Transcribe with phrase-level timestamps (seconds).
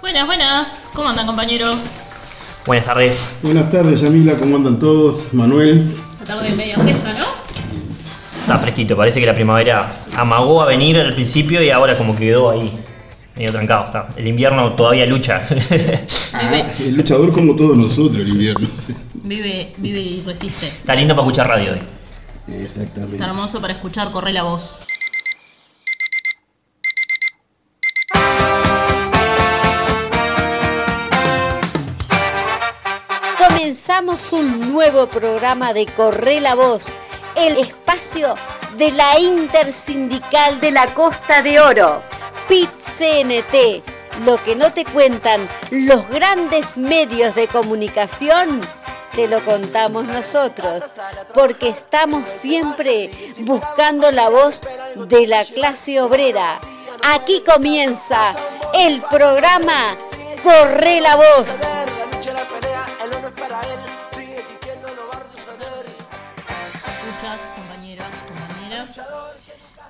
[0.00, 0.68] Buenas, buenas.
[0.94, 1.94] ¿Cómo andan, compañeros?
[2.66, 3.34] Buenas tardes.
[3.42, 5.32] Buenas tardes, Yamila, ¿cómo andan todos?
[5.32, 5.94] Manuel.
[6.20, 7.24] La tarde media fresca, ¿no?
[8.42, 12.50] Está fresquito, parece que la primavera amagó a venir al principio y ahora como quedó
[12.50, 12.72] ahí
[13.36, 13.84] medio trancado.
[13.86, 14.08] Está.
[14.16, 15.44] El invierno todavía lucha.
[15.50, 18.68] Vive, El luchador como todos nosotros el invierno.
[19.14, 20.68] vive, vive y resiste.
[20.68, 22.54] Está lindo para escuchar radio hoy.
[22.62, 23.16] Exactamente.
[23.16, 24.85] Está hermoso para escuchar Corre la voz.
[34.32, 36.86] Un nuevo programa de Corre la Voz,
[37.36, 38.34] el espacio
[38.76, 42.02] de la Intersindical de la Costa de Oro,
[42.48, 43.84] PIT-CNT,
[44.24, 48.60] lo que no te cuentan los grandes medios de comunicación,
[49.12, 50.82] te lo contamos nosotros,
[51.32, 54.62] porque estamos siempre buscando la voz
[54.96, 56.58] de la clase obrera.
[57.04, 58.34] Aquí comienza
[58.74, 59.94] el programa
[60.42, 61.60] Corre la Voz.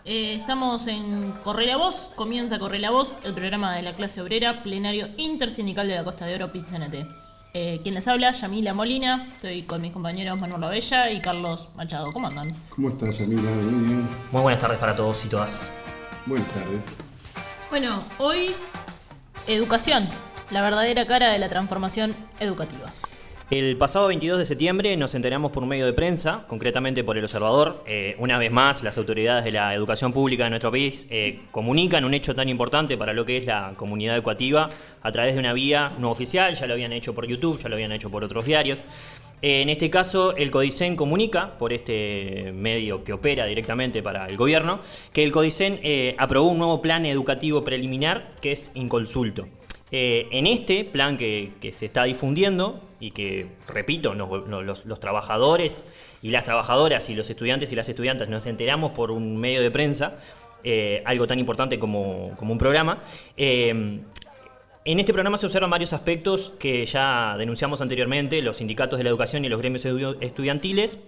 [0.09, 4.23] Eh, estamos en Corre la Voz, comienza Corre la Voz, el programa de la clase
[4.23, 7.09] obrera, plenario intersindical de la Costa de Oro, PIT-CNT.
[7.53, 12.13] Eh, quien les habla, Yamila Molina, estoy con mis compañeros Manuel Lavella y Carlos Machado.
[12.13, 12.55] ¿Cómo andan?
[12.69, 13.51] ¿Cómo estás, Yamila?
[13.51, 14.09] Muy bien.
[14.31, 15.69] Muy buenas tardes para todos y todas.
[16.25, 16.85] Buenas tardes.
[17.69, 18.55] Bueno, hoy
[19.49, 20.09] educación,
[20.53, 22.93] la verdadera cara de la transformación educativa.
[23.49, 27.23] El pasado 22 de septiembre nos enteramos por un medio de prensa, concretamente por El
[27.23, 27.85] Observador.
[27.87, 32.05] Eh, una vez más, las autoridades de la educación pública de nuestro país eh, comunican
[32.05, 35.53] un hecho tan importante para lo que es la comunidad educativa a través de una
[35.53, 36.57] vía no oficial.
[36.57, 38.81] Ya lo habían hecho por YouTube, ya lo habían hecho por otros diarios.
[39.43, 44.37] Eh, en este caso, el Codicen comunica, por este medio que opera directamente para el
[44.37, 44.81] gobierno,
[45.13, 45.79] que el Codicen
[46.19, 49.47] aprobó un nuevo plan educativo preliminar que es inconsulto.
[49.93, 55.87] Eh, en este plan que, se está difundiendo y que, repito, los, trabajadores
[56.23, 59.71] y las trabajadoras y los estudiantes y las estudiantes nos enteramos por un medio de
[59.71, 60.19] prensa,
[60.65, 63.03] eh, algo tan importante como, un programa,
[63.37, 64.01] eh,
[64.89, 69.11] en este programa se observan varios aspectos que ya denunciamos anteriormente, los sindicatos de la
[69.11, 69.85] educación y los gremios
[70.21, 71.01] estudiantiles.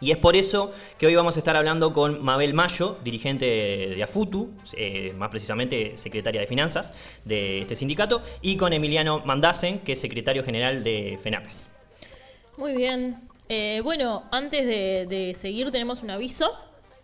[0.00, 4.02] Y es por eso que hoy vamos a estar hablando con Mabel Mayo, dirigente de
[4.02, 6.94] AFUTU, eh, más precisamente secretaria de Finanzas
[7.24, 11.70] de este sindicato, y con Emiliano Mandasen, que es secretario general de FENAPES.
[12.56, 13.20] Muy bien.
[13.48, 16.52] Eh, bueno, antes de, seguir tenemos un aviso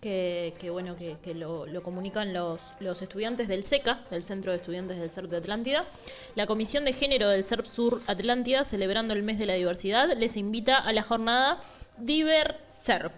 [0.00, 5.08] que, bueno que, lo comunican los, los estudiantes del SECA, del Centro de Estudiantes del
[5.08, 5.86] CERP de Atlántida.
[6.34, 10.36] La Comisión de Género del CERP Sur Atlántida, celebrando el mes de la diversidad, les
[10.36, 11.60] invita a la jornada
[11.96, 13.14] Diver CERP.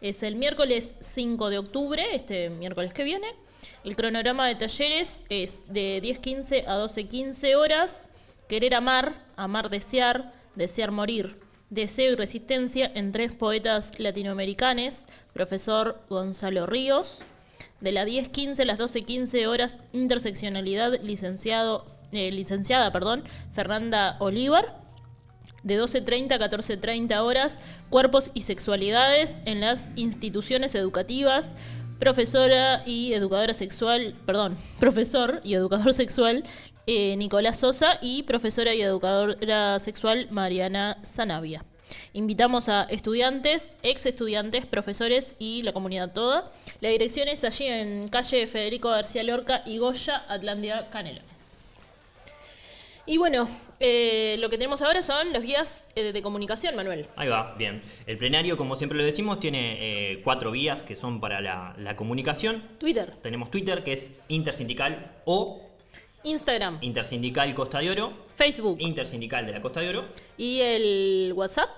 [0.00, 3.26] Es el miércoles 5 de octubre, este miércoles que viene.
[3.82, 8.08] El cronograma de talleres es de 10.15 a 12.15 horas.
[8.48, 11.40] Querer amar, amar desear, desear morir.
[11.70, 17.20] Deseo y resistencia en tres poetas latinoamericanos, profesor Gonzalo Ríos.
[17.80, 24.87] De las 10.15 a las 12.15 horas, interseccionalidad, licenciado, eh, licenciada perdón, Fernanda Olivar.
[25.62, 27.58] De 12.30 a 14.30 horas,
[27.90, 31.54] cuerpos y sexualidades en las instituciones educativas,
[31.98, 36.44] profesora y educadora sexual, perdón, profesor y educador sexual
[36.86, 41.64] eh, Nicolás Sosa y profesora y educadora sexual Mariana Zanavia.
[42.12, 46.50] Invitamos a estudiantes, ex estudiantes, profesores y la comunidad toda.
[46.80, 51.47] La dirección es allí en calle Federico García Lorca y Goya, Atlántida, Canelones.
[53.08, 53.48] Y bueno,
[53.80, 57.06] eh, lo que tenemos ahora son las vías eh, de comunicación, Manuel.
[57.16, 57.80] Ahí va, bien.
[58.06, 59.78] El plenario, como siempre lo decimos, tiene
[60.12, 62.62] eh, cuatro vías que son para la, la comunicación.
[62.78, 65.62] Twitter, Tenemos Twitter, que es intersindical o
[66.22, 70.04] Instagram, intersindical Costa de Oro, Facebook intersindical de la Costa de Oro,
[70.36, 71.70] y el WhatsApp.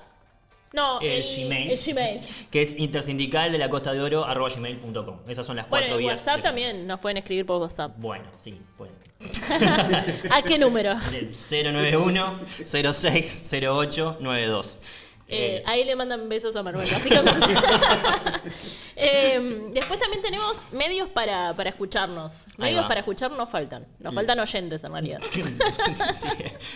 [0.73, 1.71] No, El Gmail.
[1.73, 2.21] El Gmail.
[2.51, 5.19] que es intersindical de la Costa de Oro arroba gmail.com.
[5.29, 6.21] Esas son las cuatro Bueno, el vías.
[6.21, 7.93] WhatsApp de- también nos pueden escribir por WhatsApp.
[7.97, 8.95] Bueno, sí, pueden.
[10.31, 10.93] ¿A qué número?
[11.13, 14.81] El 091 0608 92.
[15.31, 17.49] Eh, ahí le mandan besos a Manuel, básicamente.
[19.03, 22.35] Eh, después también tenemos medios para, para escucharnos.
[22.59, 22.89] Medios va.
[22.89, 23.87] para escuchar nos faltan.
[23.99, 25.21] Nos faltan oyentes en realidad.
[26.13, 26.29] Sí,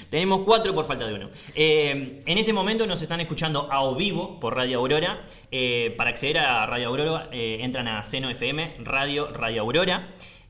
[0.08, 1.30] Tenemos cuatro por falta de uno.
[1.54, 5.26] Eh, en este momento nos están escuchando a o vivo por Radio Aurora.
[5.50, 10.06] Eh, para acceder a Radio Aurora eh, entran a Seno FM, Radio Radio Aurora.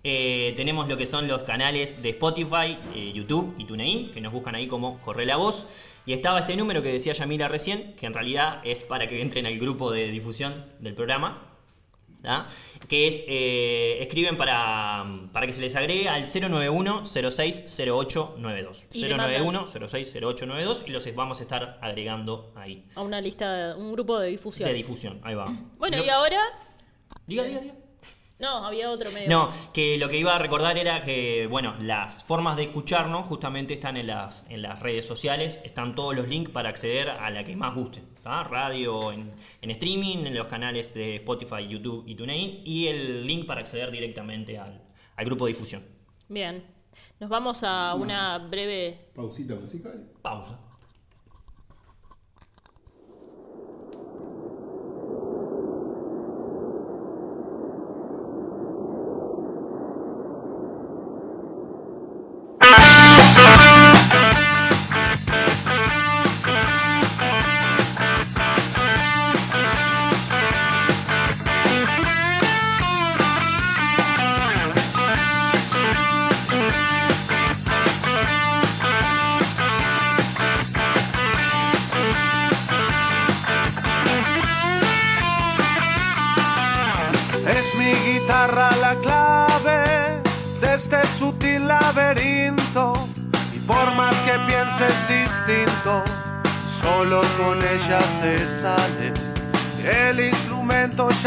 [0.06, 4.34] Eh, tenemos lo que son los canales de Spotify, eh, YouTube y TuneIn, que nos
[4.34, 5.66] buscan ahí como Corre la Voz.
[6.06, 9.46] Y estaba este número que decía Yamila recién, que en realidad es para que entren
[9.46, 11.50] al grupo de difusión del programa.
[12.22, 12.46] ¿tá?
[12.88, 18.86] que es, eh, escriben para, para que se les agregue al 091-060892.
[18.94, 22.82] Y le mandan- 091-060892 y los vamos a estar agregando ahí.
[22.94, 24.66] A una lista, un grupo de difusión.
[24.68, 25.46] De difusión, ahí va.
[25.78, 26.40] bueno, No- y ahora.
[27.26, 27.74] Diga, diga, diga.
[28.38, 29.28] No, había otro medio.
[29.28, 33.74] No, que lo que iba a recordar era que, bueno, las formas de escucharnos justamente
[33.74, 37.44] están en las, en las redes sociales, están todos los links para acceder a la
[37.44, 38.02] que más guste.
[38.22, 38.42] ¿tá?
[38.44, 39.30] Radio en,
[39.62, 43.92] en streaming, en los canales de Spotify, YouTube y TuneIn, y el link para acceder
[43.92, 44.82] directamente al,
[45.14, 45.84] al grupo de difusión.
[46.28, 46.64] Bien.
[47.20, 49.10] Nos vamos a una breve.
[49.14, 50.10] Pausita musical.
[50.22, 50.58] Pausa.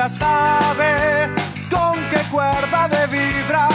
[0.10, 1.30] Sabe
[1.70, 3.72] con qué cuerda de vibrar.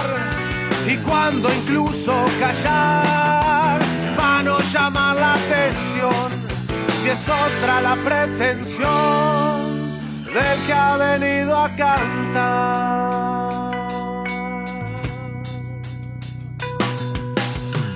[0.86, 3.80] Y cuando incluso callar,
[4.16, 6.30] vano llama la atención.
[7.02, 8.90] Si es otra la pretensión
[10.32, 12.72] del que ha venido a cantar.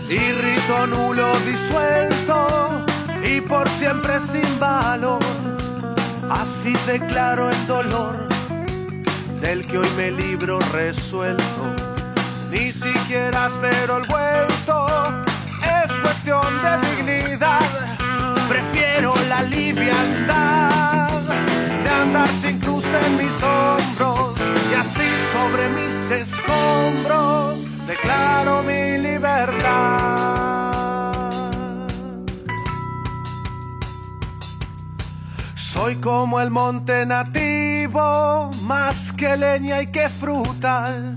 [0.08, 2.84] Y rito nulo disuelto
[3.24, 5.18] y por siempre sin valor.
[6.30, 8.25] Así declaro el dolor
[9.46, 11.62] del que hoy me libro resuelto.
[12.50, 14.86] Ni siquiera espero el vuelto,
[15.62, 17.60] es cuestión de dignidad.
[18.48, 21.10] Prefiero la liviandad
[21.84, 24.34] de andar sin cruz en mis hombros
[24.72, 30.26] y así sobre mis escombros declaro mi libertad.
[35.54, 41.16] Soy como el monte nativo, más que leña y que frutal,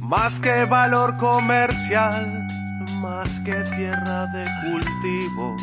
[0.00, 2.46] más que valor comercial,
[3.00, 5.56] más que tierra de cultivo.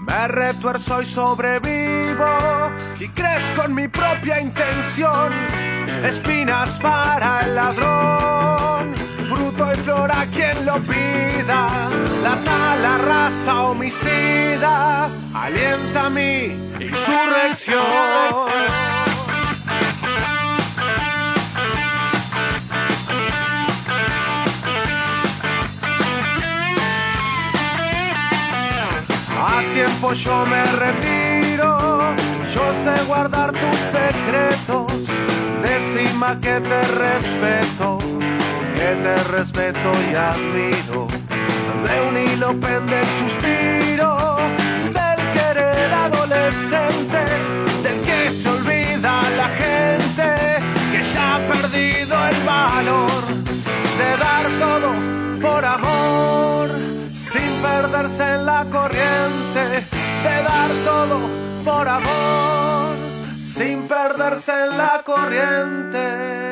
[0.00, 2.26] Me retuerzo y sobrevivo
[2.98, 5.32] y crezco en mi propia intención.
[6.04, 8.94] Espinas para el ladrón,
[9.28, 11.68] fruto y flor a quien lo pida.
[12.22, 16.46] La mala raza homicida alienta mi
[16.80, 17.84] insurrección.
[29.96, 32.14] Tiempo yo me retiro,
[32.54, 34.92] yo sé guardar tus secretos.
[35.62, 37.98] Decima que te respeto,
[38.74, 41.06] que te respeto y admiro.
[41.86, 44.36] De un hilo pende el suspiro
[44.92, 47.22] del querer adolescente,
[47.82, 50.28] del que se olvida la gente,
[50.92, 53.22] que ya ha perdido el valor
[53.98, 56.68] de dar todo por amor,
[57.12, 59.85] sin perderse en la corriente,
[60.26, 61.18] de dar todo
[61.64, 62.96] por amor,
[63.40, 66.45] sin perderse en la corriente.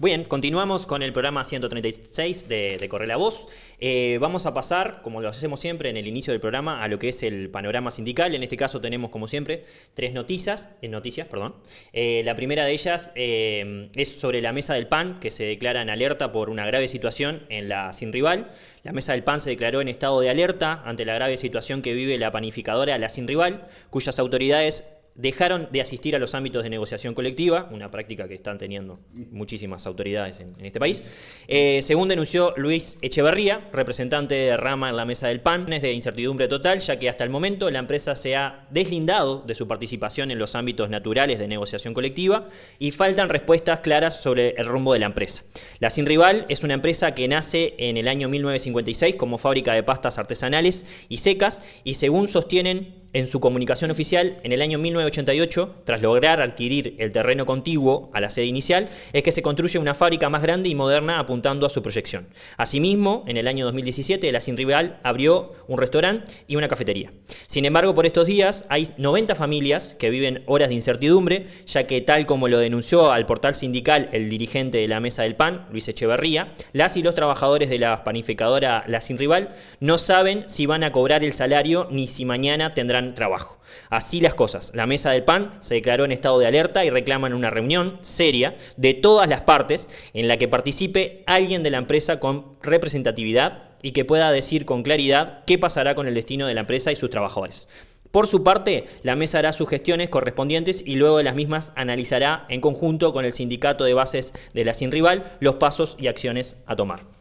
[0.00, 3.48] Bien, continuamos con el programa 136 de, Corre la Voz.
[3.80, 7.00] Eh, vamos a pasar, como lo hacemos siempre en el inicio del programa, a lo
[7.00, 8.32] que es el panorama sindical.
[8.32, 9.64] En este caso tenemos, como siempre,
[9.94, 10.68] tres noticias.
[10.82, 11.56] eh, noticias perdón.
[11.92, 15.82] Eh, la primera de ellas eh, es sobre la mesa del PAN, que se declara
[15.82, 18.52] en alerta por una grave situación en la Sin Rival.
[18.84, 21.94] La mesa del PAN se declaró en estado de alerta ante la grave situación que
[21.94, 24.84] vive la panificadora La Sin Rival, cuyas autoridades
[25.18, 29.84] dejaron de asistir a los ámbitos de negociación colectiva, una práctica que están teniendo muchísimas
[29.86, 31.02] autoridades en, este país.
[31.48, 35.92] Eh, según denunció Luis Echeverría, representante de Rama en la mesa del PAN, es de
[35.92, 40.30] incertidumbre total, ya que hasta el momento la empresa se ha deslindado de su participación
[40.30, 42.48] en los ámbitos naturales de negociación colectiva
[42.78, 45.42] y faltan respuestas claras sobre el rumbo de la empresa.
[45.80, 49.82] La Sin Rival es una empresa que nace en el año 1956 como fábrica de
[49.82, 55.82] pastas artesanales y secas y según sostienen en su comunicación oficial, en el año 1988,
[55.84, 59.94] tras lograr adquirir el terreno contiguo a la sede inicial, es que se construye una
[59.94, 62.28] fábrica más grande y moderna apuntando a su proyección.
[62.56, 67.12] Asimismo, en el año 2017, la Sin Rival abrió un restaurante y una cafetería.
[67.46, 72.00] Sin embargo, por estos días hay 90 familias que viven horas de incertidumbre, ya que
[72.00, 75.88] tal como lo denunció al portal sindical el dirigente de la Mesa del PAN, Luis
[75.88, 80.84] Echeverría, las y los trabajadores de la panificadora La Sin Rival no saben si van
[80.84, 83.58] a cobrar el salario ni si mañana tendrán trabajo.
[83.90, 84.70] Así las cosas.
[84.74, 88.56] La mesa del PAN se declaró en estado de alerta y reclaman una reunión seria
[88.76, 93.92] de todas las partes en la que participe alguien de la empresa con representatividad y
[93.92, 97.10] que pueda decir con claridad qué pasará con el destino de la empresa y sus
[97.10, 97.68] trabajadores.
[98.10, 102.46] Por su parte, la mesa hará sus gestiones correspondientes y luego de las mismas analizará
[102.48, 106.56] en conjunto con el sindicato de bases de la Sin Rival los pasos y acciones
[106.66, 107.17] a tomar.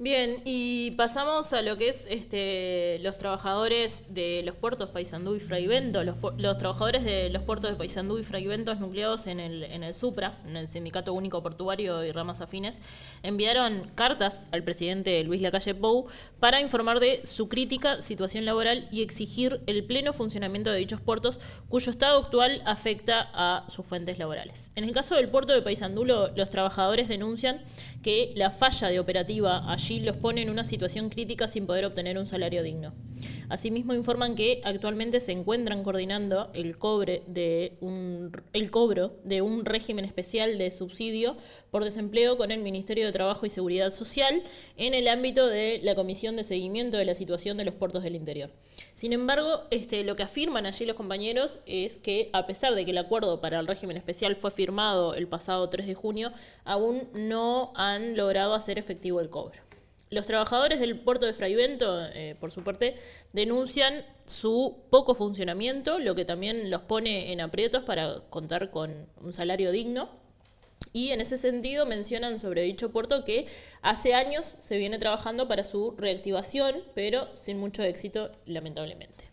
[0.00, 5.40] Bien, y pasamos a lo que es este, los trabajadores de los puertos Paysandú y
[5.40, 9.82] Fraivento, los, los trabajadores de los puertos de Paysandú y Fraivento nucleados en el, en
[9.82, 12.78] el SUPRA, en el Sindicato Único Portuario y Ramas Afines,
[13.24, 16.06] enviaron cartas al presidente Luis Lacalle Pou
[16.38, 21.40] para informar de su crítica situación laboral y exigir el pleno funcionamiento de dichos puertos
[21.68, 24.70] cuyo estado actual afecta a sus fuentes laborales.
[24.76, 27.60] En el caso del puerto de Paysandú, lo- los trabajadores denuncian
[28.04, 32.18] que la falla de operativa allí los pone en una situación crítica sin poder obtener
[32.18, 32.92] un salario digno.
[33.48, 37.72] Asimismo informan que actualmente se encuentran coordinando el cobro de
[39.42, 41.36] un régimen especial de subsidio
[41.70, 44.42] por desempleo con el Ministerio de Trabajo y Seguridad Social
[44.76, 48.16] en el ámbito de la Comisión de Seguimiento de la Situación de los Puertos del
[48.16, 48.50] Interior.
[48.94, 52.90] Sin embargo, este, lo que afirman allí los compañeros es que a pesar de que
[52.90, 56.32] el acuerdo para el régimen especial fue firmado el pasado 3 de junio,
[56.64, 59.68] aún no han logrado hacer efectivo el cobro.
[60.10, 62.96] Los trabajadores del puerto de Fraivento, eh, por su parte,
[63.34, 69.32] denuncian su poco funcionamiento, lo que también los pone en aprietos para contar con un
[69.34, 70.08] salario digno.
[70.94, 73.46] Y en ese sentido mencionan sobre dicho puerto que
[73.82, 79.27] hace años se viene trabajando para su reactivación, pero sin mucho éxito, lamentablemente.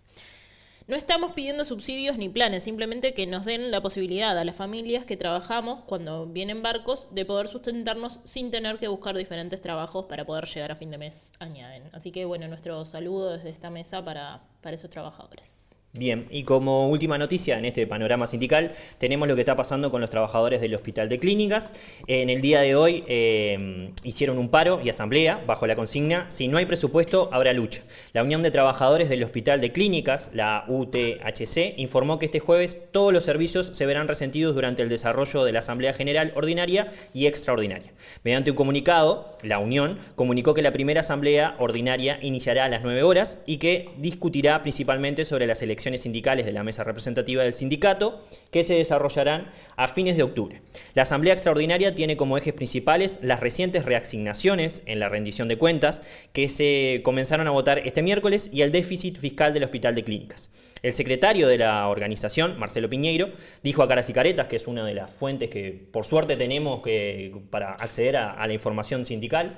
[0.88, 5.04] No estamos pidiendo subsidios ni planes, simplemente que nos den la posibilidad a las familias
[5.04, 10.26] que trabajamos cuando vienen barcos de poder sustentarnos sin tener que buscar diferentes trabajos para
[10.26, 11.90] poder llegar a fin de mes, añaden.
[11.92, 15.65] Así que bueno, nuestro saludo desde esta mesa para, para esos trabajadores.
[15.98, 20.02] Bien, y como última noticia en este panorama sindical, tenemos lo que está pasando con
[20.02, 21.72] los trabajadores del Hospital de Clínicas.
[22.08, 26.50] En el día de hoy eh, hicieron un paro y asamblea bajo la consigna, si
[26.50, 27.84] no hay presupuesto, habrá lucha.
[28.12, 33.14] La Unión de Trabajadores del Hospital de Clínicas, la UTHC, informó que este jueves todos
[33.14, 37.94] los servicios se verán resentidos durante el desarrollo de la Asamblea General Ordinaria y Extraordinaria.
[38.26, 43.02] Mediante un comunicado, la Unión comunicó que la primera Asamblea Ordinaria iniciará a las 9
[43.04, 48.20] horas y que discutirá principalmente sobre las elecciones sindicales de la mesa representativa del sindicato
[48.52, 50.62] que se desarrollarán a fines de octubre.
[50.94, 56.02] La Asamblea Extraordinaria tiene como ejes principales las recientes reasignaciones en la rendición de cuentas
[56.34, 60.52] que se comenzaron a votar este miércoles y el déficit fiscal del Hospital de Clínicas.
[60.82, 63.30] El secretario de la organización, Marcelo Piñeiro,
[63.64, 66.82] dijo a Caras y Caretas, que es una de las fuentes que por suerte tenemos
[66.82, 69.58] que, para acceder a, a la información sindical,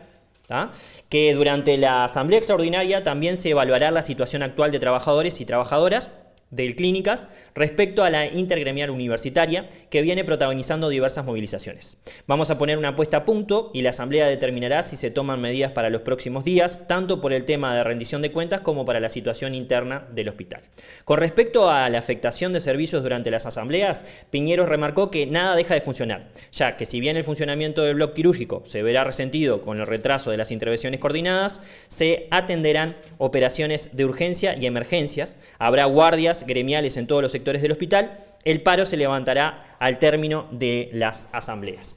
[1.10, 6.10] que durante la Asamblea Extraordinaria también se evaluará la situación actual de trabajadores y trabajadoras
[6.50, 11.98] del Clínicas respecto a la intergremial universitaria que viene protagonizando diversas movilizaciones.
[12.26, 15.72] Vamos a poner una puesta a punto y la Asamblea determinará si se toman medidas
[15.72, 19.10] para los próximos días, tanto por el tema de rendición de cuentas como para la
[19.10, 20.62] situación interna del hospital.
[21.04, 25.74] Con respecto a la afectación de servicios durante las asambleas, Piñero remarcó que nada deja
[25.74, 29.80] de funcionar, ya que si bien el funcionamiento del bloque quirúrgico se verá resentido con
[29.80, 36.37] el retraso de las intervenciones coordinadas, se atenderán operaciones de urgencia y emergencias, habrá guardias
[36.46, 38.14] gremiales en todos los sectores del hospital,
[38.44, 41.96] el paro se levantará al término de las asambleas.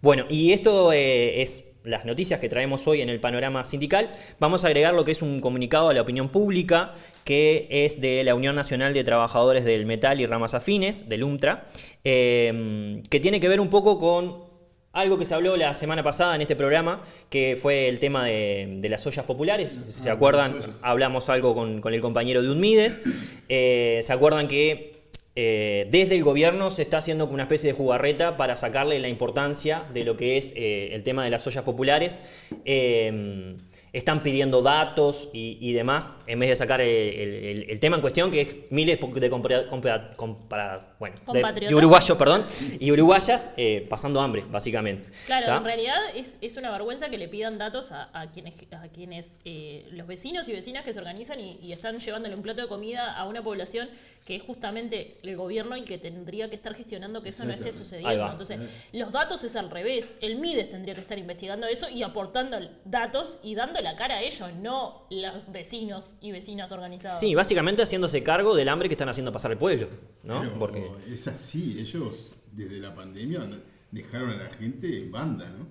[0.00, 4.64] Bueno, y esto eh, es las noticias que traemos hoy en el panorama sindical, vamos
[4.64, 8.34] a agregar lo que es un comunicado a la opinión pública, que es de la
[8.34, 11.66] Unión Nacional de Trabajadores del Metal y Ramas Afines, del UMTRA,
[12.04, 14.49] eh, que tiene que ver un poco con
[14.92, 18.86] algo que se habló la semana pasada en este programa, que fue el tema de,
[18.90, 19.78] las ollas populares.
[19.86, 23.02] Si se acuerdan, hablamos algo con, el compañero de UNMIDES.
[23.48, 25.00] Eh, ¿Se acuerdan que
[25.36, 29.08] eh, desde el gobierno se está haciendo como una especie de jugarreta para sacarle la
[29.08, 32.20] importancia de lo que es eh, el tema de las ollas populares.
[33.92, 38.56] Están pidiendo datos y, demás, en vez de sacar el, tema en cuestión, que es
[38.70, 39.06] miles de,
[41.74, 42.44] uruguayos perdón,
[42.78, 45.08] y uruguayas eh, pasando hambre, básicamente.
[45.26, 49.86] Claro, en realidad es, una vergüenza que le pidan datos a, quienes, a quienes eh,
[49.90, 53.26] los vecinos y vecinas que se organizan y, están llevándole un plato de comida a
[53.26, 53.88] una población
[54.26, 57.72] que es justamente el gobierno y que tendría que estar gestionando que eso no esté
[57.72, 58.28] sucediendo.
[58.30, 58.60] Entonces,
[58.92, 60.06] los datos es al revés.
[60.20, 64.22] El MIDES tendría que estar investigando eso y aportando datos y dando la cara a
[64.22, 67.20] ellos, no los vecinos y vecinas organizados.
[67.20, 69.88] Sí, básicamente haciéndose cargo del hambre que están haciendo pasar el pueblo,
[70.22, 70.58] ¿no?
[70.58, 73.40] Porque es así, ellos desde la pandemia
[73.90, 75.66] dejaron a la gente en banda, ¿no?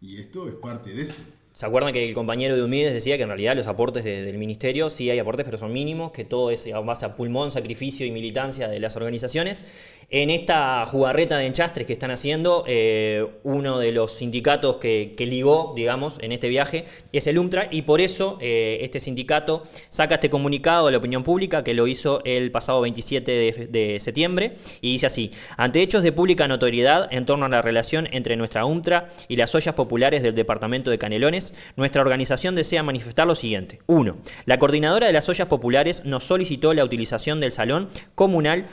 [0.00, 1.22] Y esto es parte de eso.
[1.56, 4.90] ¿Se acuerdan que el compañero de Humides decía que en realidad los aportes del ministerio
[4.90, 8.10] sí hay aportes, pero son mínimos, que todo es a base a pulmón, sacrificio y
[8.10, 9.64] militancia de las organizaciones?
[10.10, 15.72] En esta jugarreta de enchastres que están haciendo, eh, uno de los sindicatos que, ligó,
[15.74, 20.30] digamos, en este viaje es el UMTRA y por eso eh, este sindicato saca este
[20.30, 24.92] comunicado a la opinión pública que lo hizo el pasado 27 de, de, septiembre y
[24.92, 29.08] dice así, ante hechos de pública notoriedad en torno a la relación entre nuestra UMTRA
[29.26, 31.45] y las ollas populares del departamento de Canelones,
[31.76, 33.80] nuestra organización desea manifestar lo siguiente.
[33.86, 34.16] 1.
[34.44, 38.66] La coordinadora de las ollas populares nos solicitó la utilización del salón comunal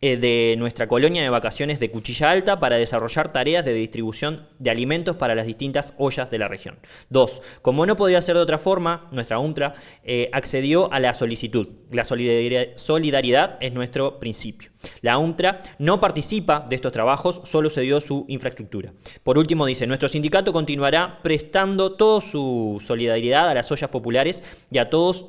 [0.00, 5.16] de nuestra colonia de vacaciones de Cuchilla Alta para desarrollar tareas de distribución de alimentos
[5.16, 6.78] para las distintas ollas de la región.
[7.10, 9.74] Dos, como no podía ser de otra forma, nuestra UNTRA
[10.04, 11.68] eh, accedió a la solicitud.
[11.90, 14.70] La solidaridad es nuestro principio.
[15.00, 18.92] La UNTRA no participa de estos trabajos, solo se dio su infraestructura.
[19.24, 24.78] Por último, dice, nuestro sindicato continuará prestando toda su solidaridad a las ollas populares y
[24.78, 25.26] a todos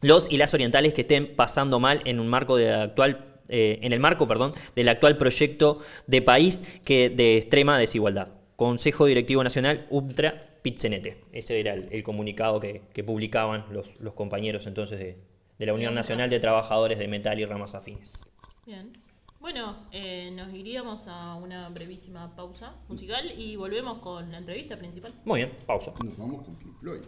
[0.00, 3.92] los y las orientales que estén pasando mal en un marco de actual eh, en
[3.92, 8.28] el marco perdón, del actual proyecto de país que de extrema desigualdad.
[8.56, 11.24] Consejo Directivo Nacional Ultra Pitzenete.
[11.32, 14.98] Ese era el, comunicado que, publicaban los, compañeros entonces
[15.58, 18.26] de, la Unión Nacional de Trabajadores de Metal y Ramas Afines.
[18.66, 18.92] Bien.
[19.40, 25.14] Bueno, eh, nos iríamos a una brevísima pausa musical y volvemos con la entrevista principal.
[25.24, 25.92] Muy bien, pausa.
[26.04, 27.04] Nos vamos con Floyd.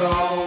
[0.00, 0.37] wrong.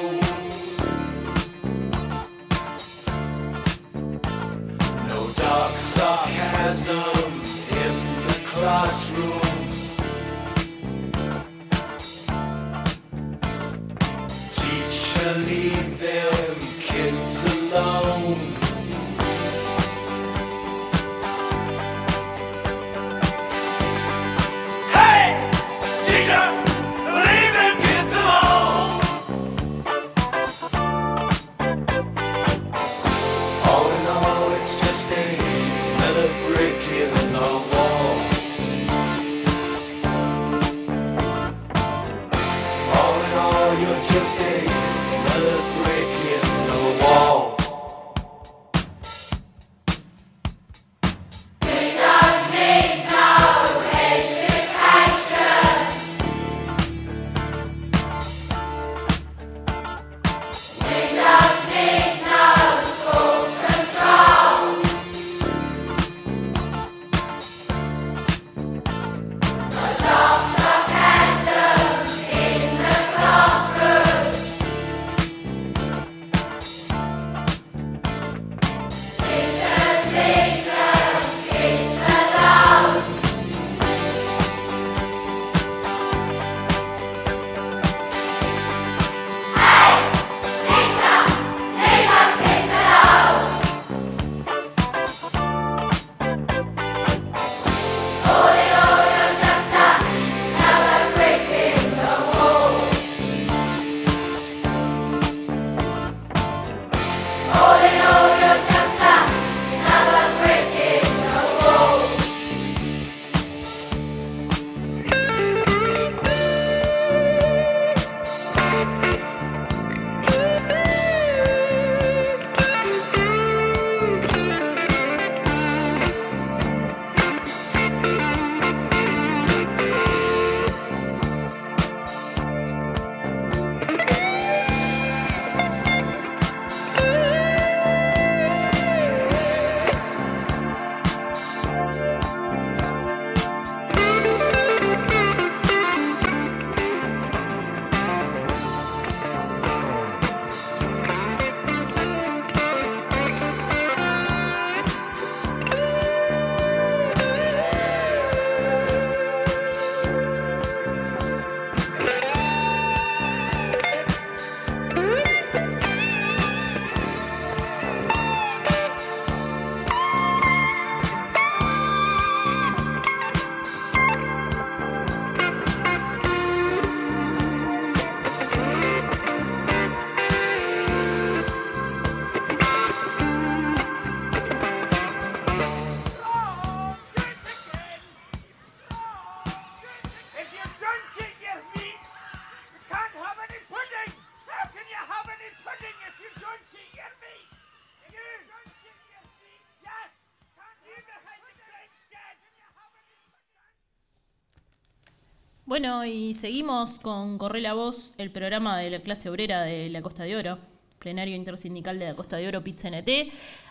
[205.71, 210.01] Bueno, y seguimos con Corre la Voz, el programa de la clase obrera de la
[210.01, 210.59] Costa de Oro,
[211.01, 213.09] plenario intersindical de la Costa de Oro, PIT-CNT.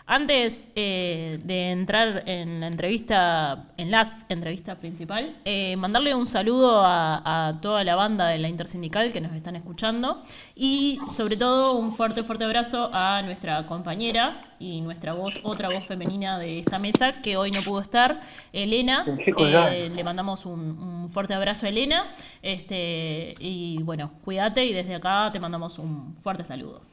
[0.05, 6.81] Antes eh, de entrar en la entrevista, en las entrevistas principal, eh, mandarle un saludo
[6.83, 10.23] a, a toda la banda de la intersindical que nos están escuchando
[10.55, 15.85] y sobre todo un fuerte, fuerte abrazo a nuestra compañera y nuestra voz, otra voz
[15.85, 19.05] femenina de esta mesa que hoy no pudo estar, Elena.
[19.37, 22.11] Eh, le mandamos un, un fuerte abrazo a Elena.
[22.41, 26.90] Este, y bueno, cuídate y desde acá te mandamos un fuerte saludo.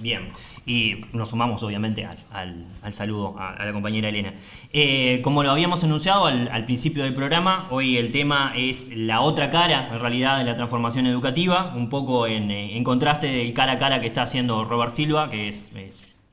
[0.00, 0.32] Bien,
[0.64, 4.32] y nos sumamos obviamente al, al- al saludo a, la compañera Elena.
[4.72, 9.50] Eh, como lo habíamos anunciado al, principio del programa, hoy el tema es la otra
[9.50, 13.78] cara, en realidad, de la transformación educativa, un poco en, eh, contraste del cara a
[13.78, 15.70] cara que está haciendo Robert Silva, que es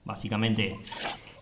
[0.05, 0.77] básicamente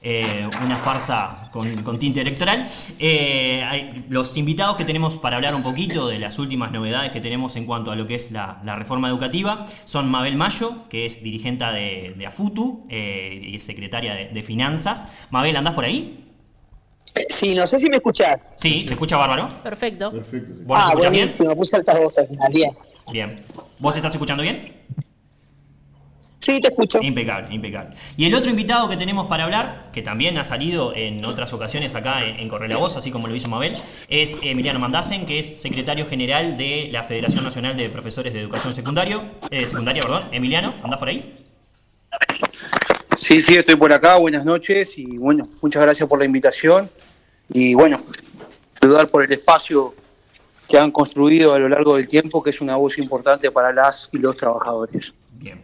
[0.07, 2.67] eh, una farsa con, con tinte electoral.
[2.99, 7.19] Eh, hay- los invitados que tenemos para hablar un poquito de las últimas novedades que
[7.21, 11.07] tenemos en cuanto a lo que es la, la reforma educativa son Mabel Mayo, que
[11.07, 15.07] es dirigente de, de AFUTU eh, y es secretaria de, de Finanzas.
[15.31, 16.21] Mabel, ¿andás por ahí?
[17.29, 18.53] Sí, no sé si me escuchás.
[18.57, 19.47] Sí, ¿se escucha bárbaro?
[19.63, 20.11] Perfecto.
[20.11, 20.53] Perfecto.
[20.53, 20.61] sí.
[20.65, 21.25] ¿Vos nos ah, escuchás bien?
[21.25, 22.77] buenísimo, puse altavoz al final, bien.
[23.11, 23.45] Bien.
[23.79, 24.85] ¿Vos estás escuchando bien?
[26.45, 27.01] Sí, te escucho.
[27.01, 27.95] Impecable, impecable.
[28.17, 31.95] Y el otro invitado que tenemos para hablar, que también ha salido en otras ocasiones
[31.95, 33.75] acá en, en Corre la Voz, así como lo hizo Mabel,
[34.09, 38.75] es Emiliano Mandasen, que es secretario general de la Federación Nacional de Profesores de Educación
[38.75, 40.03] Secundario, eh, Secundaria.
[40.03, 40.21] Perdón.
[40.33, 41.35] Emiliano, ¿andás por ahí?
[43.19, 44.17] Sí, sí, estoy por acá.
[44.17, 46.91] Buenas noches y bueno, muchas gracias por la invitación.
[47.51, 47.99] Y bueno,
[48.79, 49.95] saludar por el espacio
[50.67, 54.09] que han construido a lo largo del tiempo, que es una voz importante para las
[54.11, 55.11] y los trabajadores.
[55.31, 55.59] Bien.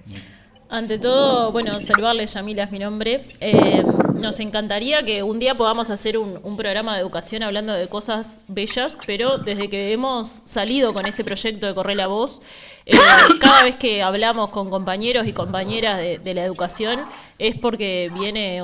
[0.72, 3.26] Ante todo, bueno, saludarle, Yamila es mi nombre.
[3.42, 3.84] Eh,
[4.22, 8.38] nos encantaría que un día podamos hacer un, un programa de educación hablando de cosas
[8.48, 12.42] bellas, pero desde que hemos salido con este proyecto de Correr la Voz,
[12.86, 12.98] eh,
[13.42, 16.98] cada vez que hablamos con compañeros y compañeras de, de la educación
[17.38, 18.64] es porque viene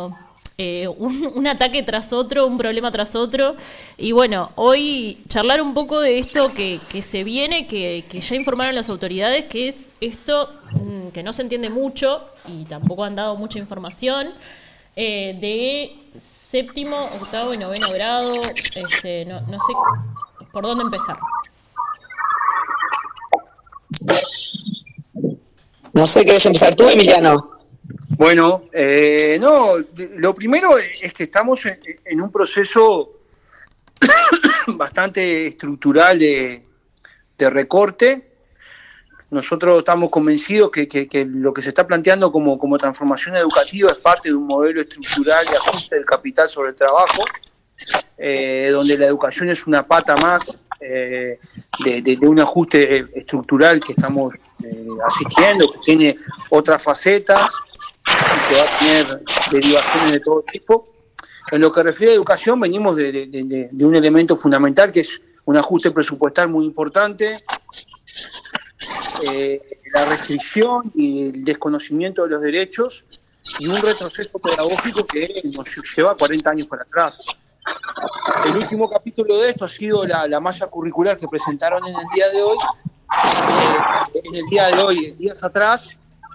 [0.60, 3.56] eh, un, ataque tras otro, un problema tras otro.
[3.96, 8.36] Y bueno, hoy charlar un poco de esto que, que se viene, que, que ya
[8.36, 13.16] informaron las autoridades, que es esto mm, que no se entiende mucho y tampoco han
[13.16, 14.30] dado mucha información,
[14.96, 18.34] eh, de séptimo, octavo y noveno grado.
[18.36, 19.74] Este, no, no sé
[20.52, 21.20] por dónde empezar.
[25.94, 27.52] No sé, ¿querés empezar tú, Emiliano?
[28.18, 31.62] Bueno, eh, no, lo primero es que estamos
[32.04, 33.20] en, un proceso
[34.68, 36.66] bastante estructural de,
[37.38, 38.28] recorte.
[39.30, 44.00] Nosotros estamos convencidos que, que- lo que se está planteando como, como transformación educativa es
[44.00, 47.24] parte de un modelo estructural de ajuste del capital sobre el trabajo,
[48.18, 51.38] eh, donde la educación es una pata más eh,
[51.86, 56.18] de un ajuste estructural que estamos eh, asistiendo, que tiene
[56.50, 57.48] otras facetas
[58.08, 59.06] y que va a tener
[59.52, 60.88] derivaciones de todo tipo.
[61.52, 65.00] En lo que refiere a educación, venimos de, de- de- de- un elemento fundamental que
[65.02, 67.32] es un ajuste presupuestal muy importante,
[69.34, 69.62] eh,
[69.94, 73.06] la restricción y el desconocimiento de los derechos
[73.60, 77.40] y un retroceso pedagógico que nos lleva 40 años para atrás.
[78.46, 82.06] El último capítulo de esto ha sido la, la malla curricular que presentaron en el
[82.14, 82.58] día de hoy,
[84.14, 85.90] eh, en el día de hoy, días atrás,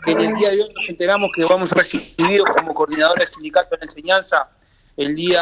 [0.05, 3.29] que en el día de hoy nos enteramos que vamos a recibir como coordinador del
[3.29, 4.51] sindicato de enseñanza
[4.97, 5.41] el día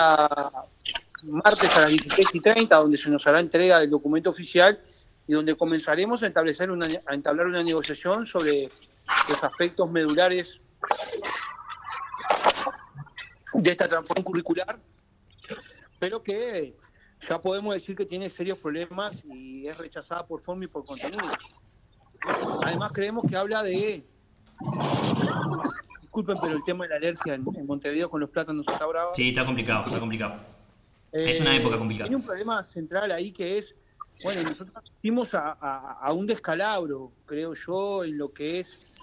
[1.22, 4.80] martes a las 16 y 30, donde se nos hará entrega del documento oficial
[5.26, 10.60] y donde comenzaremos a establecer una, a entablar una negociación sobre los aspectos medulares
[13.52, 14.78] de esta transformación curricular,
[15.98, 16.74] pero que
[17.28, 21.24] ya podemos decir que tiene serios problemas y es rechazada por forma y por contenido.
[22.64, 24.04] Además creemos que habla de
[26.00, 29.12] disculpen, pero el tema de la alergia en, en Montevideo con los plátanos está bravo.
[29.14, 30.34] Sí, está complicado, está complicado.
[31.12, 32.06] Es una época complicada.
[32.08, 33.74] Tiene un problema central ahí que es,
[34.22, 39.02] bueno, nosotros asistimos a, a- a un descalabro, creo yo, en lo que es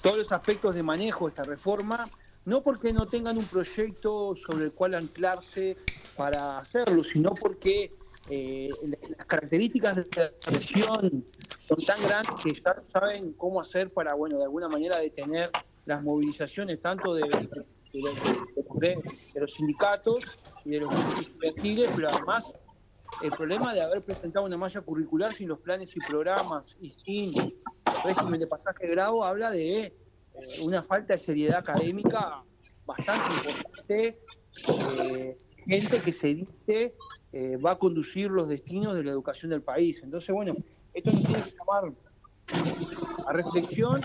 [0.00, 2.10] todos los aspectos de manejo de esta reforma,
[2.44, 5.76] no porque no tengan un proyecto sobre el cual anclarse
[6.16, 7.94] para hacerlo, sino porque
[8.30, 8.68] eh,
[9.16, 11.24] las características de esta región
[11.68, 15.50] son tan grandes que ya saben cómo hacer para, bueno, de alguna manera detener
[15.84, 17.72] las movilizaciones tanto de, los,
[19.54, 20.24] sindicatos
[20.64, 22.50] y de los estudiantiles, pero además
[23.22, 27.32] el problema de haber presentado una malla curricular sin los planes y programas y sin
[28.04, 29.92] régimen de pasaje grado habla de eh,
[30.62, 32.42] una falta de seriedad académica
[32.86, 34.18] bastante importante.
[35.02, 36.94] eh, gente que se dice
[37.32, 40.00] eh, va a conducir los destinos de la educación del país.
[40.02, 40.54] Entonces, bueno,
[40.94, 41.92] esto nos tiene que llamar
[43.26, 44.00] a reflexión,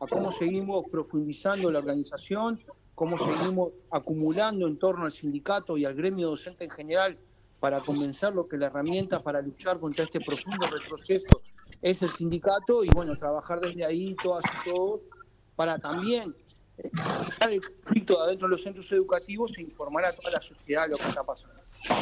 [0.00, 2.58] a cómo seguimos profundizando la organización,
[2.94, 7.18] cómo seguimos acumulando en torno al sindicato y al gremio docente en general
[7.60, 11.40] para convencerlo que la herramienta para luchar contra este profundo retroceso
[11.80, 15.00] es el sindicato y bueno, trabajar desde ahí todas y todos
[15.54, 16.34] para también
[17.40, 20.90] dar el conflicto adentro de los centros educativos e informar a toda la sociedad de
[20.90, 21.55] lo que está pasando.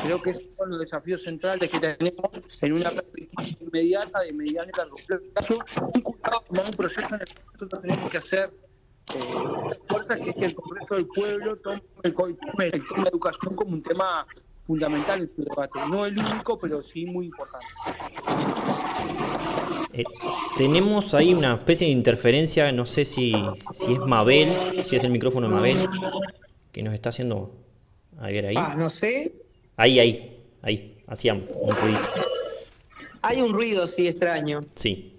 [0.05, 4.69] Creo que esos son los desafíos centrales que tenemos en una perspectiva inmediata, de mediano
[4.73, 8.51] y largo plazo, vinculado con un proceso en el que nosotros tenemos que hacer
[9.15, 12.37] eh, fuerza, que es que el Congreso del Pueblo tome el, tome
[12.73, 14.27] el tema de educación como un tema
[14.65, 15.79] fundamental en su debate.
[15.89, 17.67] No el único, pero sí muy importante.
[19.93, 20.03] Eh,
[20.57, 24.53] tenemos ahí una especie de interferencia, no sé si, si es Mabel,
[24.85, 25.79] si es el micrófono de Mabel,
[26.73, 27.61] que nos está haciendo...
[28.19, 28.55] A ver ahí.
[28.57, 29.44] Ah, no sé.
[29.77, 31.47] Ahí, ahí, ahí, hacía un
[31.81, 32.11] ruidito.
[33.23, 34.65] Hay un ruido, sí, extraño.
[34.75, 35.11] Sí.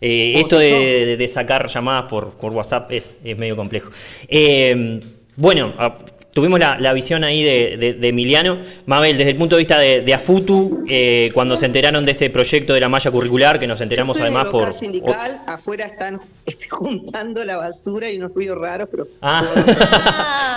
[0.00, 3.90] Eh, esto de, de sacar llamadas por, por WhatsApp es, es medio complejo.
[4.26, 5.00] Eh,
[5.36, 5.96] bueno, a-
[6.32, 8.58] tuvimos la, la visión ahí de, de- de Emiliano.
[8.86, 12.30] Mabel, desde el punto de vista de, de AFUTU, eh, cuando se enteraron de este
[12.30, 14.60] proyecto de la malla curricular, que nos enteramos Yo estoy en además el por...
[14.62, 19.44] local sindical, afuera están este, juntando la basura y unos ruidos raros, pero Ah,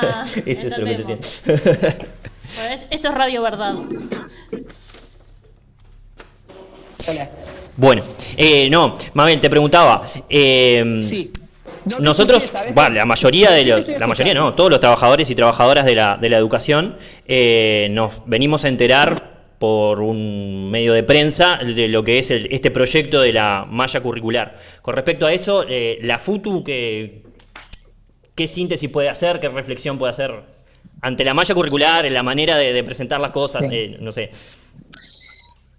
[0.01, 2.05] Ah, eso es lo que te.
[2.55, 3.75] Bueno, esto es Radio Verdad.
[7.07, 7.29] hola.
[7.77, 8.01] Bueno,
[8.37, 10.07] eh, no, Mabel, te preguntaba.
[10.29, 11.31] eh, Sí.
[11.85, 15.85] No Nosotros, bueno, la mayoría de los, la mayoría no, todos los trabajadores y trabajadoras
[15.85, 21.57] de la, de la educación eh, nos venimos a enterar por un medio de prensa
[21.57, 24.55] de lo que es el- este proyecto de la malla curricular.
[24.81, 27.21] Con respecto a eso, eh, la FUTU, ¿qué,
[28.33, 29.39] ¿qué síntesis puede hacer?
[29.39, 30.41] ¿Qué reflexión puede hacer
[31.01, 33.67] ante la malla curricular, en la manera de, de presentar las cosas?
[33.69, 33.75] Sí.
[33.75, 34.29] eh, no sé.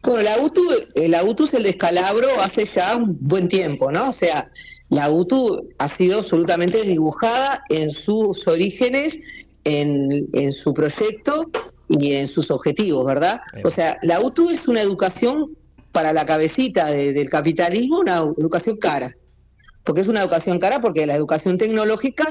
[0.03, 0.63] Bueno, la UTU,
[0.95, 4.09] eh, la UTU es el descalabro hace ya un buen tiempo, ¿no?
[4.11, 4.49] O sea,
[4.89, 11.51] la UTU ha sido absolutamente dibujada en sus orígenes, en, en su proyecto
[11.89, 13.41] y en sus objetivos, ¿verdad?
[13.65, 15.57] O sea, la UTU es una educación
[15.91, 19.11] para la cabecita de- del capitalismo, una educación cara.
[19.83, 22.27] Porque es una educación cara porque la educación tecnológica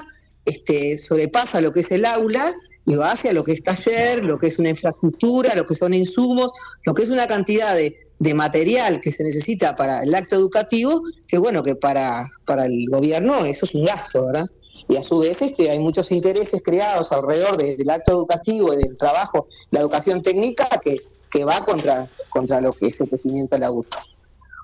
[0.45, 2.54] este, sobrepasa lo que es el aula
[2.86, 5.93] y va hacia lo que es taller, lo que es una infraestructura, lo que son
[5.93, 6.52] insumos,
[6.86, 11.02] lo que es una cantidad de, de material que se necesita para el acto educativo,
[11.28, 14.45] que bueno, que para, para el gobierno eso es un gasto, ¿verdad?
[14.88, 18.78] Y a su vez este, hay muchos intereses creados alrededor de- del acto educativo y
[18.78, 20.95] del trabajo, la educación técnica, que,
[21.32, 23.98] que va contra, contra lo que es el crecimiento de la UTU.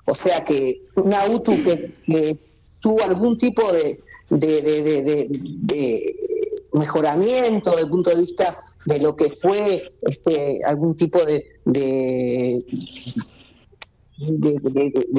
[0.06, 2.38] O sea que una UTU que, que
[2.80, 6.14] tuvo algún tipo de- de
[6.72, 8.56] mejoramiento desde el punto de vista
[8.86, 12.64] de lo que fue este algún tipo de, de,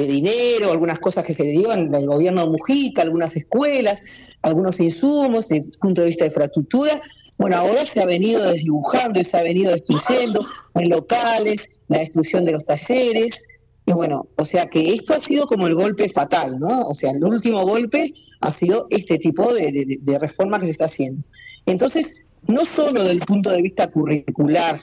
[0.06, 5.64] dinero, algunas cosas que se dieron del gobierno de Mujica, algunas escuelas, algunos insumos desde
[5.64, 7.00] el punto de vista de infraestructura.
[7.36, 12.44] Bueno, ahora se ha venido desdibujando y se ha venido destruyendo en locales, la destrucción
[12.44, 13.48] de los talleres,
[13.86, 16.82] y bueno, o sea que esto ha sido como el golpe fatal, ¿no?
[16.86, 21.22] O sea, el último golpe ha sido este tipo de, reforma que se está haciendo.
[21.66, 24.80] Entonces, no solo desde el punto de vista curricular,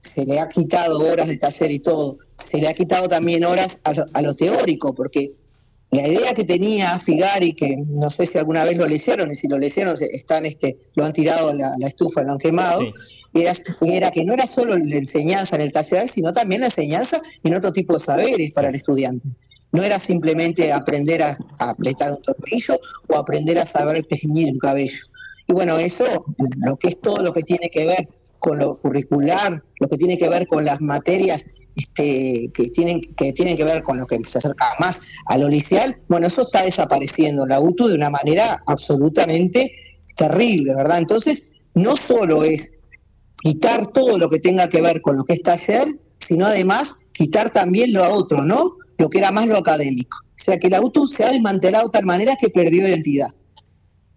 [0.00, 3.80] se le ha quitado horas de taller y todo, se le ha quitado también horas
[3.84, 5.34] a lo, a lo teórico, porque
[5.92, 9.46] la idea que tenía Figari, que no sé si alguna vez lo leyeron, y si
[9.46, 13.42] lo leyeron, están, este, lo han tirado a la, la estufa, lo han quemado, Sí.
[13.42, 13.52] era,
[13.82, 17.54] era que no era solo la enseñanza en el taller, sino también la enseñanza en
[17.54, 19.28] otro tipo de saberes para el estudiante.
[19.72, 22.78] No era simplemente aprender a, a apretar un tornillo
[23.08, 24.98] o aprender a saber teñir un cabello.
[25.46, 26.04] Y bueno, eso,
[26.64, 28.08] lo que es todo lo que tiene que ver
[28.42, 33.32] con lo curricular, lo que tiene que ver con las materias este, que, tienen, que
[33.32, 36.64] tienen que ver con lo que se acerca más a lo liceal, bueno, eso está
[36.64, 39.72] desapareciendo en la UTU de una manera absolutamente
[40.16, 40.98] terrible, ¿verdad?
[40.98, 42.72] Entonces, no solo es
[43.42, 45.86] quitar todo lo que tenga que ver con lo que es taller,
[46.18, 48.76] sino además quitar también lo otro, ¿no?
[48.98, 50.18] Lo que era más lo académico.
[50.24, 53.28] O sea que la UTU se ha desmantelado de tal manera que perdió identidad.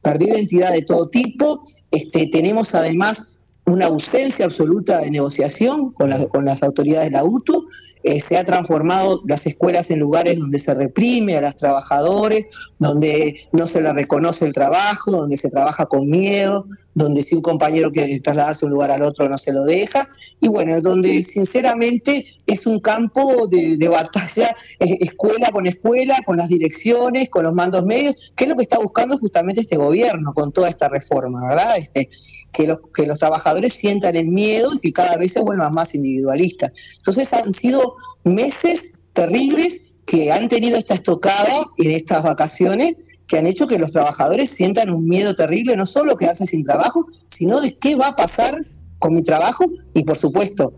[0.02, 1.62] Perdió identidad de todo tipo.
[1.92, 3.35] Este, tenemos además
[3.66, 7.68] una ausencia absoluta de negociación con, las con las autoridades de la UTU.
[8.04, 12.46] Eh, se ha transformado las escuelas en lugares donde se reprime a los trabajadores,
[12.78, 17.42] donde no se le reconoce el trabajo, donde se trabaja con miedo, donde si un
[17.42, 20.08] compañero quiere trasladarse de un lugar al otro no se lo deja,
[20.40, 26.38] y bueno, donde sinceramente es un campo de, de batalla eh, escuela con escuela, con
[26.38, 30.34] las direcciones, con los mandos medios, que es lo que está buscando justamente este gobierno
[30.34, 31.78] con toda esta reforma, ¿verdad?
[31.78, 32.10] Este,
[32.52, 35.74] que, los, que los trabajadores trabajadores sientan el miedo y que cada vez se vuelvan
[35.74, 36.74] más individualistas.
[36.98, 42.96] Entonces han sido meses terribles que han tenido esta estocada en estas vacaciones
[43.28, 47.08] que han hecho que los trabajadores sientan un miedo terrible, no solo quedarse sin trabajo,
[47.30, 48.54] sino de qué va a pasar
[49.00, 49.66] con mi trabajo
[49.96, 50.74] y por supuesto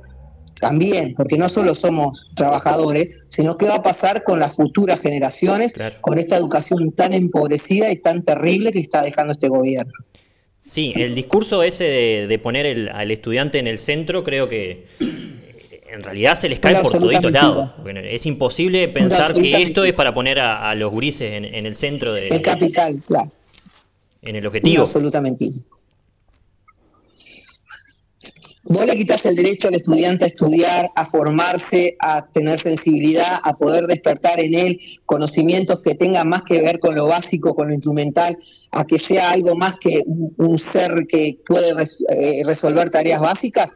[0.61, 5.73] también, porque no solo somos trabajadores, sino qué va a pasar con las futuras generaciones,
[6.01, 9.91] con esta educación tan empobrecida y tan terrible que está dejando este gobierno.
[10.67, 14.85] Sí, el discurso ese de, poner al estudiante en el centro creo que
[15.89, 17.71] en realidad se les cae por todos lados.
[18.03, 22.27] es imposible pensar que esto es para poner a, los gurises en, el centro de...
[22.27, 23.31] El capital, claro.
[24.21, 24.81] En el objetivo.
[24.81, 25.47] absolutamente.
[28.69, 33.53] Vos le quitas el derecho al estudiante a estudiar, a formarse, a tener sensibilidad, a
[33.53, 37.73] poder despertar en él conocimientos que tengan más que ver con lo básico, con lo
[37.73, 38.37] instrumental,
[38.73, 43.71] a que sea algo más que un, ser que puede eh, resolver tareas básicas.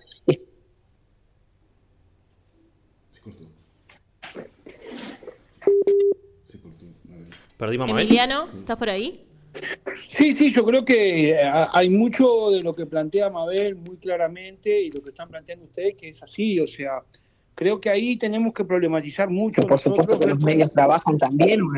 [7.58, 9.31] Perdimos Emiliano, ¿estás por ahí?
[10.08, 14.82] Sí, sí, yo creo que eh, hay mucho de lo que plantea Mabel muy claramente
[14.82, 17.04] y lo que están planteando ustedes que es así, o sea,
[17.62, 19.62] creo que ahí tenemos que problematizar mucho.
[19.68, 21.72] por supuesto que los medios trabajan también, un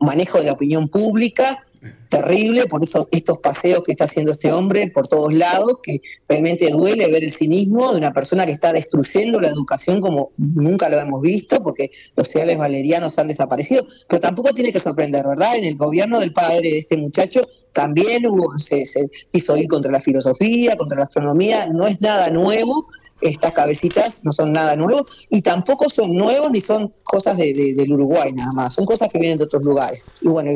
[0.00, 1.62] manejo de la opinión pública
[2.08, 6.70] terrible, por eso estos paseos que está haciendo este hombre por todos lados, que realmente
[6.70, 10.98] duele ver el cinismo de una persona que está destruyendo la educación como nunca lo
[10.98, 15.56] hemos visto, porque los ideales valerianos han desaparecido, pero tampoco tiene que sorprender, ¿verdad?
[15.56, 19.90] En el gobierno del padre de este muchacho también hubo, se, se hizo ir contra
[19.90, 22.88] la filosofía, contra la astronomía, no es nada nuevo,
[23.20, 27.92] estas cabecitas no son nada nuevo, y tampoco son nuevos ni son cosas de, del
[27.92, 30.06] Uruguay nada más, son cosas que vienen de otros lugares.
[30.20, 30.50] Y bueno,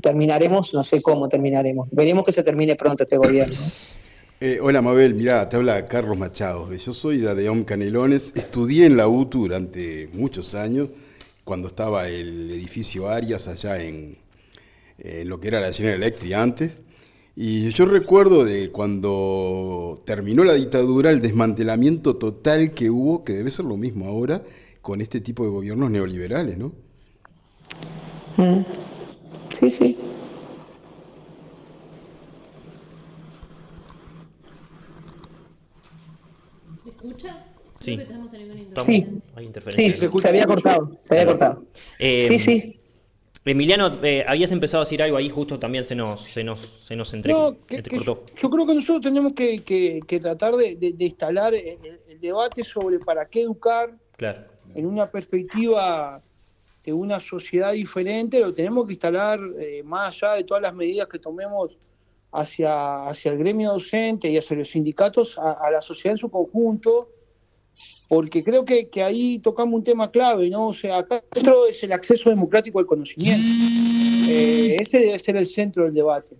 [0.00, 3.56] terminaremos, no sé cómo terminaremos, veremos que se termine pronto este gobierno.
[4.40, 6.72] Eh, hola Mabel, mirá, te habla Carlos Machado.
[6.72, 10.88] Yo soy de Adeón Canelones, estudié en la UTU durante muchos años,
[11.44, 14.18] cuando estaba el edificio Arias allá en,
[14.98, 16.82] en lo que era la General Electric antes.
[17.40, 23.52] Y yo recuerdo de cuando terminó la dictadura el desmantelamiento total que hubo, que debe
[23.52, 24.42] ser lo mismo ahora,
[24.82, 26.72] con este tipo de gobiernos neoliberales, ¿no?
[28.38, 28.64] Mm.
[29.50, 29.96] Sí, sí.
[36.82, 37.44] ¿Se escucha?
[37.78, 38.00] Sí.
[38.74, 39.06] Sí.
[39.68, 41.62] sí, se había cortado, se había cortado.
[42.00, 42.77] Eh, sí, sí.
[43.50, 46.96] Emiliano, eh, habías empezado a decir algo ahí, justo también se nos, se nos, se
[46.96, 51.78] nos entre, no, yo, creo que nosotros tenemos que, tratar de, instalar el,
[52.20, 53.96] debate sobre para qué educar
[54.74, 56.20] en una perspectiva
[56.84, 61.06] de una sociedad diferente, lo tenemos que instalar eh, más allá de todas las medidas
[61.06, 61.78] que tomemos
[62.32, 67.10] hacia, hacia el gremio docente y hacia los sindicatos, a la sociedad en su conjunto,
[68.08, 70.68] porque creo que, ahí tocamos un tema clave, ¿no?
[70.68, 71.22] O sea, acá
[71.68, 73.42] es el acceso democrático al conocimiento.
[74.30, 76.36] Eh, ese debe ser el centro del debate.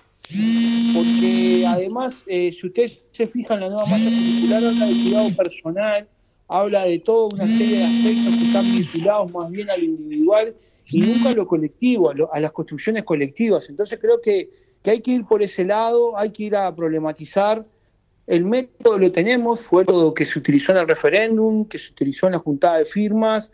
[0.94, 6.08] Porque además, eh, si ustedes se fijan, la nueva masa curricular habla de cuidado personal,
[6.48, 10.54] habla de toda una serie de aspectos que están vinculados más bien a lo individual
[10.90, 13.68] y nunca a lo colectivo, a, las construcciones colectivas.
[13.68, 14.50] Entonces creo que,
[14.82, 17.66] que hay que ir por ese lado, hay que ir a problematizar
[18.28, 22.26] el método lo tenemos, fue método que se utilizó en el referéndum, que se utilizó
[22.26, 23.50] en la juntada de firmas,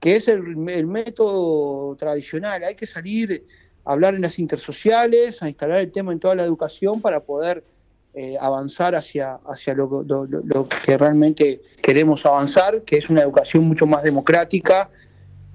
[0.00, 2.64] que es el, método tradicional.
[2.64, 3.44] Hay que salir
[3.84, 7.64] a hablar en las intersociales, a instalar el tema en toda la educación para poder
[8.14, 10.06] eh, avanzar hacia, hacia lo,
[10.86, 14.88] que realmente queremos avanzar, que es una educación mucho más democrática,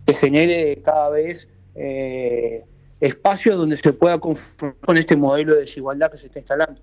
[0.06, 2.64] que genere cada vez eh,
[3.00, 6.80] espacios donde se pueda confrontar con este modelo de desigualdad que se está instalando.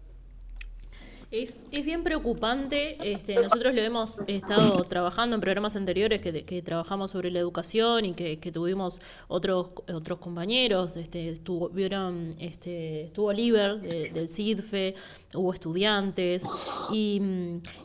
[1.33, 7.11] Es, bien preocupante, este, nosotros lo hemos estado trabajando en programas anteriores que, que trabajamos
[7.11, 13.81] sobre la educación y que, tuvimos otros otros compañeros, este, estuvo, vieron, este, estuvo Oliver
[13.81, 14.95] del CIDFE,
[15.35, 16.45] hubo estudiantes
[16.93, 17.21] y,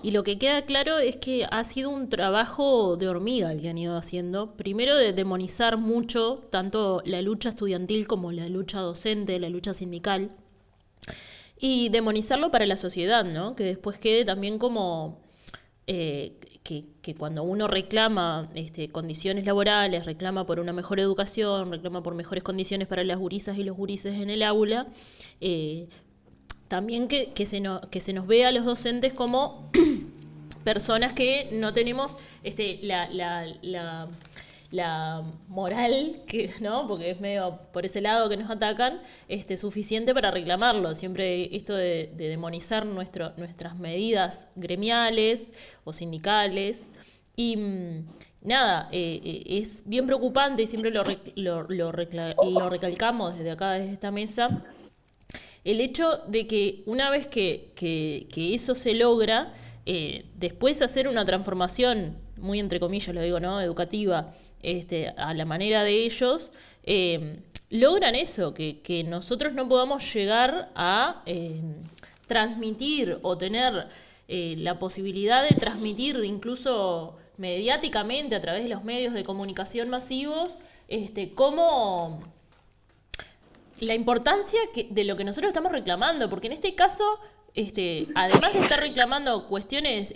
[0.04, 3.70] y, lo que queda claro es que ha sido un trabajo de hormiga el que
[3.70, 9.40] han ido haciendo, primero de demonizar mucho tanto la lucha estudiantil como la lucha docente,
[9.40, 10.30] la lucha sindical
[11.62, 13.56] y demonizarlo para la sociedad, ¿no?
[13.56, 15.22] Que después quede también como
[15.86, 16.34] eh,
[16.64, 22.44] que, cuando uno reclama este, condiciones laborales, reclama por una mejor educación, reclama por mejores
[22.44, 24.88] condiciones para las gurisas y los gurises en el aula,
[25.40, 25.88] eh,
[26.68, 29.70] también que, que, se nos vea a los docentes como
[30.64, 34.08] personas que no tenemos este, la
[35.48, 36.88] moral, que, ¿no?
[36.88, 40.94] Porque es medio por ese lado que nos atacan, este, suficiente para reclamarlo.
[40.94, 45.48] Siempre esto de, demonizar nuestro, nuestras medidas gremiales
[45.84, 46.92] o sindicales.
[47.36, 48.08] Y mm,
[48.42, 51.04] nada, eh, eh, es bien preocupante y siempre lo,
[51.36, 51.92] lo, lo,
[52.70, 54.64] recalcamos desde acá, desde esta mesa,
[55.64, 59.54] el hecho de que una vez que, que, que eso se logra,
[59.86, 63.62] eh, después hacer una transformación, muy entre comillas lo digo, ¿no?
[63.62, 64.34] Educativa,
[64.64, 66.52] este, a la manera de ellos,
[66.84, 67.40] eh,
[67.70, 71.62] logran eso, que, nosotros no podamos llegar a eh,
[72.28, 73.88] transmitir o tener
[74.28, 80.58] la posibilidad de transmitir incluso mediáticamente a través de los medios de comunicación masivos,
[80.88, 82.24] este, cómo
[83.82, 87.04] la importancia de lo que nosotros estamos reclamando, porque en este caso
[87.54, 90.14] este, además de estar reclamando cuestiones,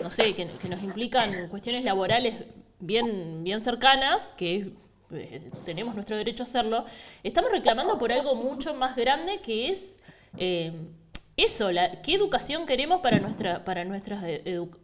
[0.00, 2.34] no sé, que, nos implican cuestiones laborales
[2.86, 4.72] bien, bien cercanas, que
[5.12, 6.84] eh, tenemos nuestro derecho a hacerlo,
[7.22, 9.96] estamos reclamando por algo mucho más grande que es
[10.38, 10.72] eh,
[11.36, 14.20] eso, la, qué educación queremos para nuestra, para nuestros,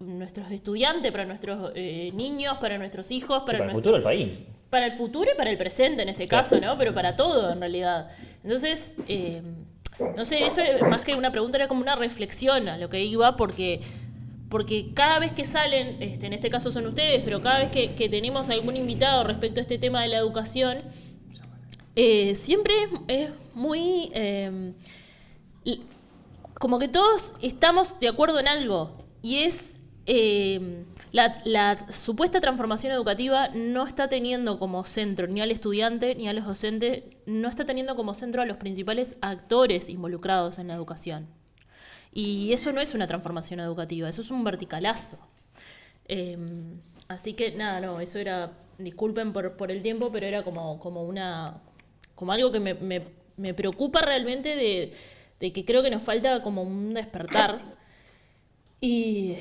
[0.01, 4.40] nuestros estudiantes, para nuestros eh, niños, para nuestros hijos, para, el futuro del país.
[4.68, 6.76] Para el futuro y para el presente en este caso, ¿no?
[6.76, 8.11] Pero para todo en realidad.
[8.42, 8.94] Entonces,
[10.16, 13.36] no sé, esto más que una pregunta era como una reflexión a lo que iba,
[13.36, 13.80] porque,
[14.51, 18.09] porque cada vez que salen, este, en este caso son ustedes, pero cada vez que,
[18.09, 20.78] tenemos algún invitado respecto a este tema de la educación,
[21.96, 22.74] eh, siempre
[23.09, 24.11] es, muy...
[24.12, 24.74] Em,
[26.55, 29.76] como que todos estamos de acuerdo en algo, y es...
[30.07, 36.32] Em, la, supuesta transformación educativa no está teniendo como centro ni al estudiante ni a
[36.32, 41.39] los docentes, no está teniendo como centro a los principales actores involucrados en la educación.
[42.12, 45.18] Y eso no es una transformación educativa, eso es un verticalazo.
[46.08, 50.78] Em, así que nada, no, eso era, disculpen por, por el tiempo, pero era como,
[50.80, 51.62] como una,
[52.14, 52.74] como algo que me,
[53.36, 54.92] me, preocupa realmente de,
[55.40, 57.76] de que creo que nos falta como un despertar.
[58.80, 59.36] Y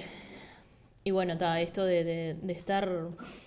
[1.03, 2.88] y bueno, está esto de, estar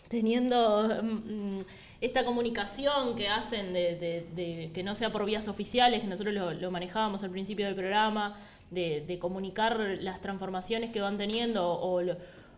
[0.09, 1.59] teniendo mm,
[2.01, 7.23] esta comunicación que hacen de, que no sea por vías oficiales, que nosotros lo, manejábamos
[7.25, 8.37] al principio del programa,
[8.73, 11.79] de, comunicar las transformaciones que van teniendo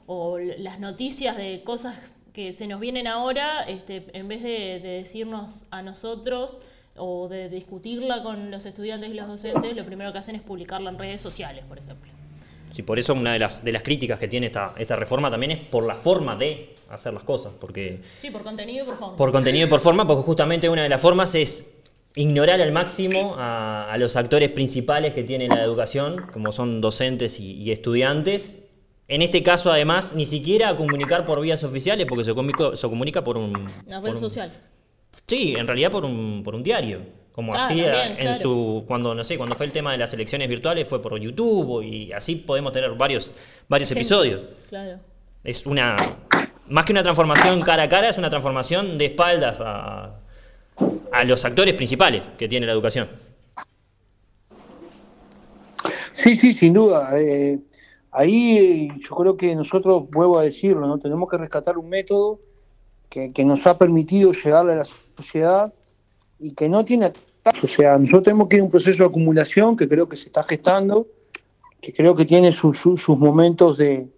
[0.06, 1.96] o, las noticias de cosas
[2.32, 6.58] que se nos vienen ahora, este, en vez de, decirnos a nosotros
[6.96, 10.90] o de discutirla con los estudiantes y los docentes, lo primero que hacen es publicarla
[10.90, 12.12] en redes sociales, por ejemplo.
[12.72, 15.52] Sí, por eso una de las, de las críticas que tiene esta, esta reforma también
[15.52, 17.52] es por la forma de hacer las cosas.
[17.60, 19.16] Porque, sí, por contenido y por forma.
[19.16, 21.73] Por contenido y por forma, porque justamente una de las formas es
[22.16, 27.70] ignorar al máximo a, los actores principales que tiene la educación, como son docentes y,
[27.70, 28.58] estudiantes.
[29.06, 33.22] En este caso, además, ni siquiera comunicar por vías oficiales, porque se comunica, se comunica
[33.22, 33.54] por un...
[33.86, 34.52] Una red social.
[35.26, 37.00] Sí, en realidad por un, por un diario
[37.34, 40.48] como ah, hacía en su cuando no sé cuando fue el tema de las elecciones
[40.48, 43.32] virtuales fue por YouTube y así podemos tener varios
[43.68, 45.00] varios episodios claro.
[45.42, 45.96] es una
[46.68, 50.20] más que una transformación cara a cara es una transformación de espaldas a,
[51.12, 53.08] a los actores principales que tiene la educación.
[56.12, 57.10] Sí sí sin duda.
[57.18, 57.58] Eh,
[58.10, 62.40] ahí yo creo que nosotros vuelvo a decirlo no tenemos que rescatar un método
[63.08, 65.72] que, que nos ha permitido llegar a la sociedad
[66.38, 67.12] y que no tiene
[67.62, 70.26] O sea, nosotros tenemos que ir a un proceso de acumulación que creo que se
[70.26, 71.06] está gestando,
[71.80, 74.08] que creo que tiene sus, momentos de,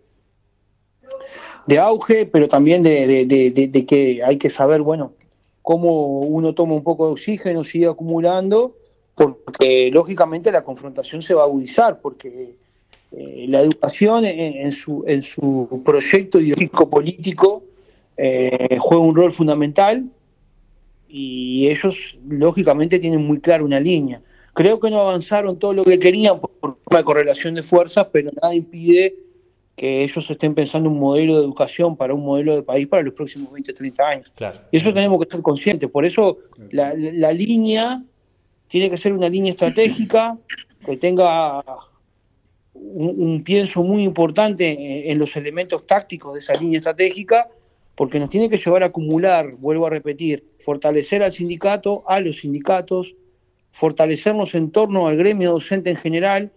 [1.67, 5.15] de auge, pero también de, que hay que saber, bueno,
[5.67, 8.77] cómo uno toma un poco de oxígeno, sigue acumulando,
[9.17, 12.55] porque lógicamente la confrontación se va a agudizar, porque
[13.11, 17.65] eh, la educación en, su, en su proyecto ideológico político
[18.17, 20.05] eh, juega un rol fundamental
[21.09, 24.21] y ellos lógicamente tienen muy clara una línea.
[24.55, 28.55] Creo que no avanzaron todo lo que querían por una correlación de fuerzas, pero nada
[28.55, 29.17] impide
[29.77, 33.13] que ellos estén pensando un modelo de educación para un modelo de país para los
[33.13, 34.33] próximos 20, 30 años.
[34.73, 35.91] Y eso tenemos que estar conscientes.
[35.91, 36.39] Por eso
[36.71, 38.03] la, línea
[38.69, 40.39] tiene que ser una línea estratégica
[40.85, 41.63] que tenga
[42.73, 47.49] un, pienso muy importante en los elementos tácticos de esa línea estratégica
[47.95, 52.39] porque nos tiene que llevar a acumular, vuelvo a repetir, fortalecer al sindicato, a los
[52.39, 53.15] sindicatos,
[53.73, 56.51] fortalecernos en torno al gremio docente en general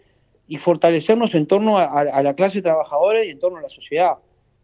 [0.49, 4.17] y fortalecernos en torno a, la clase trabajadora y en torno a la sociedad.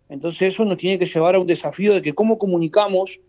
[0.09, 3.19] Entonces eso nos tiene que llevar a un desafío de que cómo comunicamos,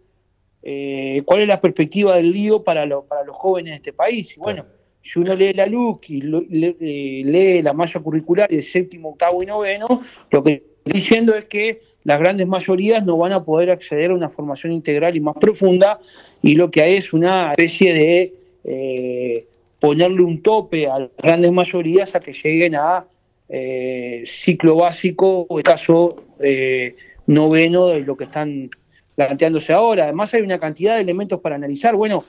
[0.63, 4.35] eh, cuál es la perspectiva del lío para, para los jóvenes de este país.
[4.35, 4.65] Y bueno,
[5.03, 9.47] si uno lee la LUC y eh, lee la malla curricular el séptimo, octavo y
[9.47, 14.13] noveno, lo que estoy diciendo es que las grandes mayorías no van a poder acceder
[14.13, 16.01] a una formación integral y más profunda
[16.41, 18.35] y lo que hay es una especie de
[18.65, 19.47] eh,
[19.81, 23.05] ponerle un tope a las grandes mayorías a que lleguen a
[23.49, 26.97] eh, ciclo básico o el caso eh,
[27.27, 28.71] noveno de lo que están
[29.15, 30.05] planteándose ahora.
[30.05, 31.95] Además hay una cantidad de elementos para analizar.
[31.95, 32.25] Bueno,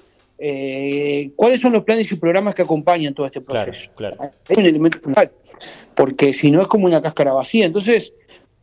[1.35, 3.91] ¿cuáles son los planes y programas que acompañan todo este proceso?
[3.95, 4.31] Claro, claro.
[4.47, 5.31] Es un elemento fundamental,
[5.95, 7.65] porque si no es como una cáscara vacía.
[7.65, 8.13] Entonces,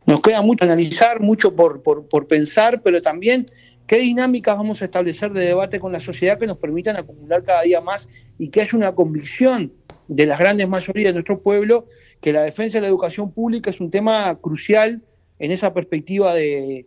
[0.05, 3.47] nos queda mucho analizar, mucho por, por, pensar, pero también
[3.87, 7.61] qué dinámicas vamos a establecer de debate con la sociedad que nos permitan acumular cada
[7.61, 9.73] día más y que haya una convicción
[10.07, 11.87] de las grandes mayorías de nuestro pueblo
[12.21, 15.01] que la defensa de la educación pública es un tema crucial
[15.39, 16.85] en esa perspectiva de,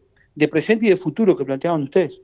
[0.51, 2.21] presente y de futuro que planteaban ustedes.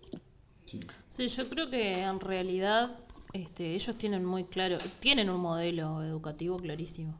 [1.08, 2.96] Sí, yo creo que en realidad
[3.32, 7.18] este, ellos tienen muy claro, tienen un modelo educativo clarísimo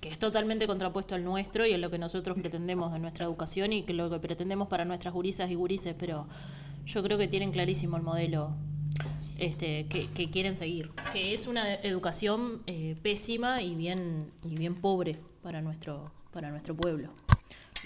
[0.00, 3.72] que es totalmente contrapuesto al nuestro y a lo que nosotros pretendemos de nuestra educación
[3.72, 6.26] y que lo que pretendemos para nuestras gurisas y gurises, pero
[6.86, 8.52] yo creo que tienen clarísimo el modelo
[9.38, 15.18] este, que, quieren seguir, que es una educación eh, pésima y bien, y bien pobre
[15.42, 17.10] para nuestro, para nuestro pueblo.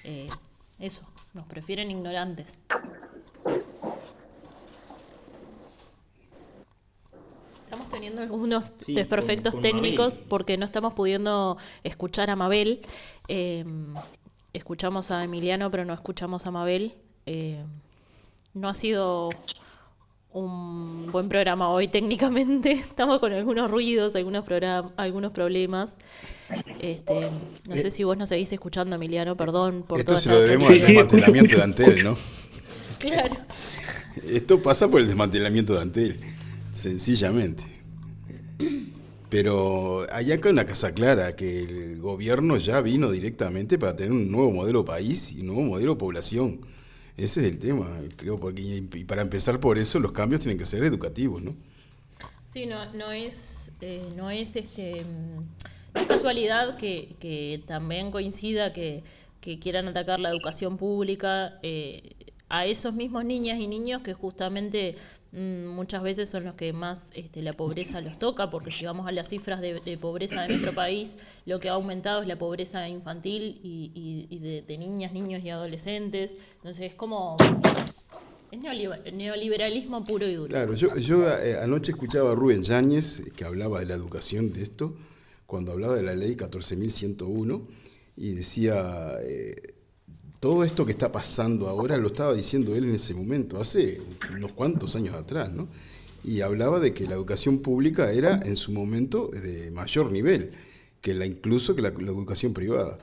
[0.04, 0.28] Eh,
[0.78, 1.02] eso,
[1.32, 2.60] nos prefieren ignorantes.
[7.74, 12.82] Estamos teniendo algunos desperfectos técnicos porque no estamos pudiendo escuchar a Mabel.
[13.26, 13.92] Em,
[14.52, 16.94] escuchamos a Emiliano, pero no escuchamos a Mabel.
[17.26, 17.66] Em,
[18.54, 19.30] no ha sido
[20.30, 22.70] un buen programa hoy técnicamente.
[22.74, 24.44] Estamos con algunos ruidos, algunos,
[24.96, 25.96] algunos problemas.
[26.78, 27.28] Este,
[27.68, 30.70] no sé eh, si vos nos seguís escuchando, Emiliano, perdón por Esto se lo debemos
[30.70, 32.16] al desmantelamiento de Antel, ¿no?
[33.00, 33.36] Claro.
[34.28, 36.33] Esto pasa por el desmantelamiento de Antel
[36.74, 37.62] sencillamente.
[39.30, 44.30] Pero hay acá una casa clara, que el gobierno ya vino directamente para tener un
[44.30, 46.60] nuevo modelo país y un nuevo modelo población.
[47.16, 50.66] Ese es el tema, creo, porque y para empezar por eso los cambios tienen que
[50.66, 51.54] ser educativos, ¿no?
[52.46, 55.04] Sí, no, no es, eh, no es este,
[56.06, 59.02] casualidad que, también coincida que,
[59.40, 62.14] que, quieran atacar la educación pública eh,
[62.48, 64.96] a esos mismos niñas y niños que justamente
[65.34, 69.08] Mm, muchas veces son los que más este, la pobreza los toca, porque si vamos
[69.08, 72.88] a las cifras de, pobreza de nuestro país, lo que ha aumentado es la pobreza
[72.88, 76.34] infantil y, de, niñas, niños y adolescentes.
[76.56, 77.36] Entonces es como...
[78.52, 80.50] Es neoliberalismo puro y duro.
[80.50, 84.62] Claro, yo, yo eh, anoche escuchaba a Rubén Yáñez, que hablaba de la educación de
[84.62, 84.94] esto,
[85.46, 87.66] cuando hablaba de la ley 14.101,
[88.16, 89.18] y decía...
[89.22, 89.73] Eh,
[90.44, 94.02] todo esto que está pasando ahora lo estaba diciendo él en ese momento, hace
[94.36, 95.68] unos cuantos años atrás, ¿no?
[96.22, 100.50] Y hablaba de que la educación pública era en su momento de mayor nivel,
[101.00, 102.98] que la incluso que la, educación privada.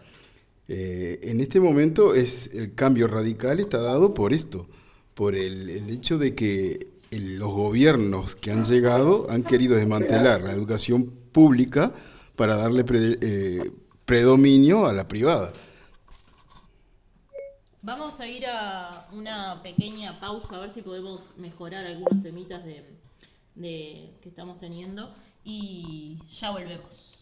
[0.68, 4.68] Eh, en este momento es el cambio radical está dado por esto,
[5.16, 11.12] por el, hecho de que los gobiernos que han llegado han querido desmantelar la educación
[11.32, 11.92] pública
[12.36, 13.72] para darle eh,
[14.06, 15.54] predominio a la privada.
[17.84, 22.86] Vamos a ir a una pequeña pausa a ver si podemos mejorar algunos temitas de,
[23.56, 25.12] de que estamos teniendo
[25.44, 27.21] y ya volvemos.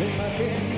[0.00, 0.69] La imagen te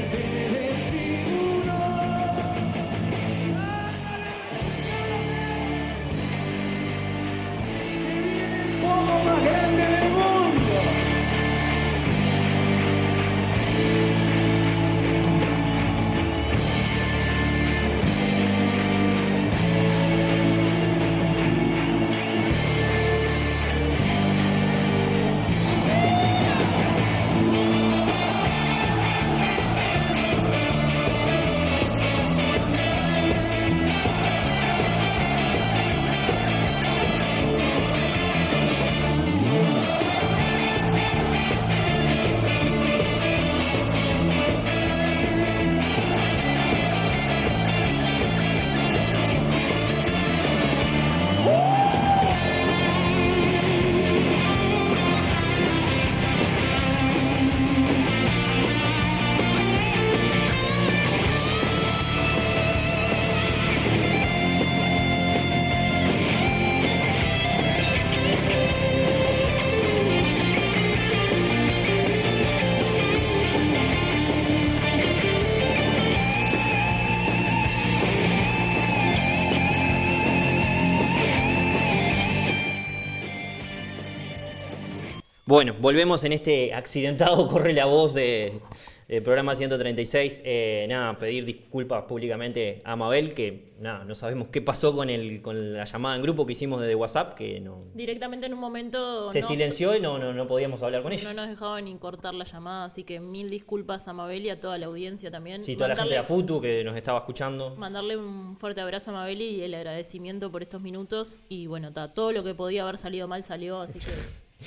[85.52, 88.58] Bueno, volvemos en este accidentado Corre la Voz de,
[89.06, 90.40] del programa 136.
[90.46, 95.42] Eh, nada, pedir disculpas públicamente a Mabel, que nada, no sabemos qué pasó con, el,
[95.42, 99.28] con la llamada en grupo que hicimos desde WhatsApp, que no, Directamente en un momento
[99.28, 101.28] se no silenció y no, no, no podíamos hablar con ella.
[101.28, 104.58] No nos dejaban ni cortar la llamada, así que mil disculpas a Mabel y a
[104.58, 105.66] toda la audiencia también.
[105.66, 107.76] Sí, toda la gente de Afutu que nos estaba escuchando.
[107.76, 111.44] Mandarle un fuerte abrazo a Mabel y el agradecimiento por estos minutos.
[111.50, 114.12] Y bueno, ta, todo lo que podía haber salido mal salió, así que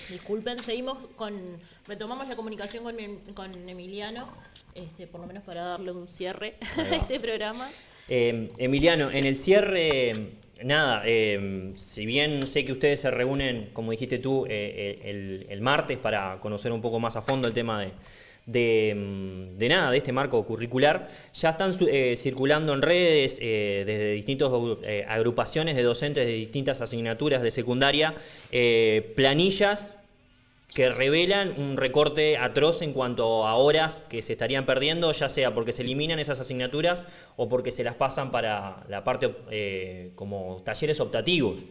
[0.10, 0.64] disculpen.
[0.64, 1.60] Seguimos con.
[1.88, 4.28] Retomamos la comunicación con, mi- con Emiliano,
[4.74, 7.72] este, por lo menos para darle un cierre a este programa.
[8.08, 10.32] Eh, Emiliano, en el cierre,
[10.64, 15.62] nada, eh, si bien sé que ustedes se reúnen, como dijiste tú, eh, el, el
[15.62, 17.94] martes para conocer un poco más a fondo el tema de,
[18.46, 23.84] de, mm, de nada, de este marco curricular, ya están eh, circulando en redes eh,
[23.86, 24.52] desde distintas
[25.08, 28.16] agrupaciones de docentes de distintas asignaturas de secundaria,
[28.52, 29.98] eh, planillas
[30.76, 35.54] que revelan un recorte atroz en cuanto a horas que se estarían perdiendo, ya sea
[35.54, 40.62] porque se eliminan esas asignaturas o porque se las pasan para la parte eh, como
[40.66, 41.62] talleres optativos.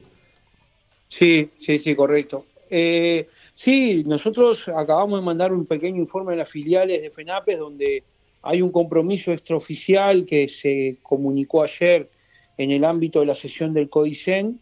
[1.09, 2.47] Sí, sí, sí, correcto.
[2.70, 8.05] Eh, sí, nosotros acabamos de mandar un pequeño informe a las filiales de FENAPES donde
[8.42, 12.11] hay un compromiso extraoficial que se comunicó ayer
[12.59, 14.61] en el ámbito de la sesión del CODICEN,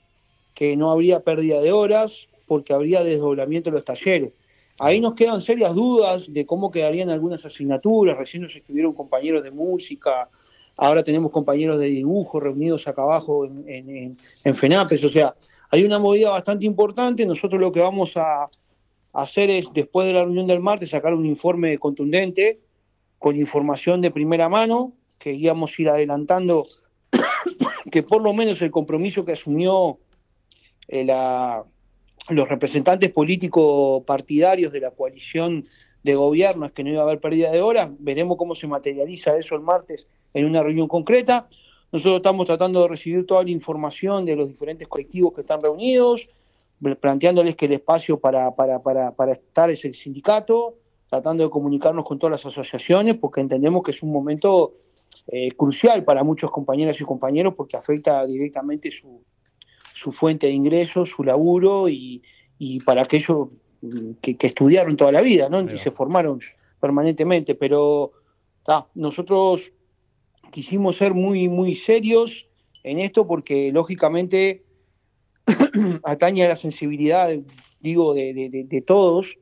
[0.55, 4.33] que no habría pérdida de horas porque habría desdoblamiento de los talleres.
[4.79, 8.17] Ahí nos quedan serias dudas de cómo quedarían algunas asignaturas.
[8.17, 10.29] Recién nos escribieron compañeros de música,
[10.77, 15.05] ahora tenemos compañeros de dibujo reunidos acá abajo en, en- en- en FENAPES.
[15.05, 15.35] O sea,
[15.71, 17.25] hay una movida bastante importante.
[17.27, 18.49] Nosotros lo que vamos a
[19.13, 22.61] hacer es, después de la reunión del martes, sacar un informe contundente
[23.19, 26.67] con información de primera mano, que íbamos a ir adelantando
[27.91, 29.99] que por lo menos el compromiso que asumió
[30.89, 31.07] eh,
[32.29, 35.65] los representantes políticos partidarios de la coalición
[36.03, 37.95] de gobierno es que no iba a haber pérdida de horas.
[38.01, 41.49] Veremos cómo se materializa eso el martes en una reunión concreta.
[41.93, 46.29] Nosotros estamos tratando de recibir toda la información de los diferentes colectivos que están reunidos,
[47.01, 50.77] planteándoles que el espacio para, para, para, para estar es el sindicato,
[51.09, 54.75] tratando de comunicarnos con todas las asociaciones, porque entendemos que es un momento
[55.29, 59.23] eh, crucial para muchos compañeras y compañeros, porque afecta directamente su,
[59.95, 62.23] su fuente de ingresos, su laburo y,
[62.59, 63.49] y para aquellos
[63.83, 65.61] mm, que, que estudiaron toda la vida ¿no?
[65.61, 66.41] y se formaron
[66.81, 67.55] permanentemente.
[67.55, 68.13] Pero
[68.65, 69.73] ta, nosotros
[70.51, 72.47] quisimos ser muy, muy serios
[72.83, 74.65] en esto porque lógicamente
[76.05, 77.31] atañe a la sensibilidad,
[77.81, 79.37] digo, de, de- de- de todos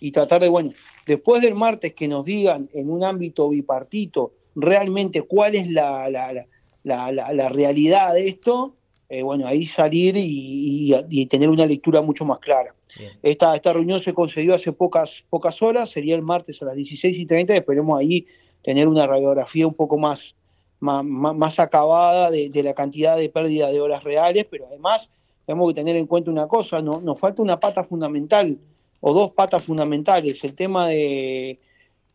[0.00, 0.70] y tratar de, bueno,
[1.06, 6.46] después del martes que nos digan en un ámbito bipartito realmente cuál es la, la,
[6.82, 8.76] la, la realidad de esto,
[9.08, 12.74] eh, bueno, ahí salir y, y, tener una lectura mucho más clara.
[13.22, 17.16] Esta, esta reunión se concedió hace pocas, pocas horas, sería el martes a las 16
[17.18, 18.26] y 30, esperemos ahí
[18.62, 20.36] tener una radiografía un poco más,
[20.84, 25.10] más, más acabada de, de, la cantidad de pérdida de horas reales, pero además
[25.46, 27.00] tenemos que tener en cuenta una cosa, ¿no?
[27.00, 28.58] nos falta una pata fundamental
[29.00, 31.58] o dos patas fundamentales, el tema de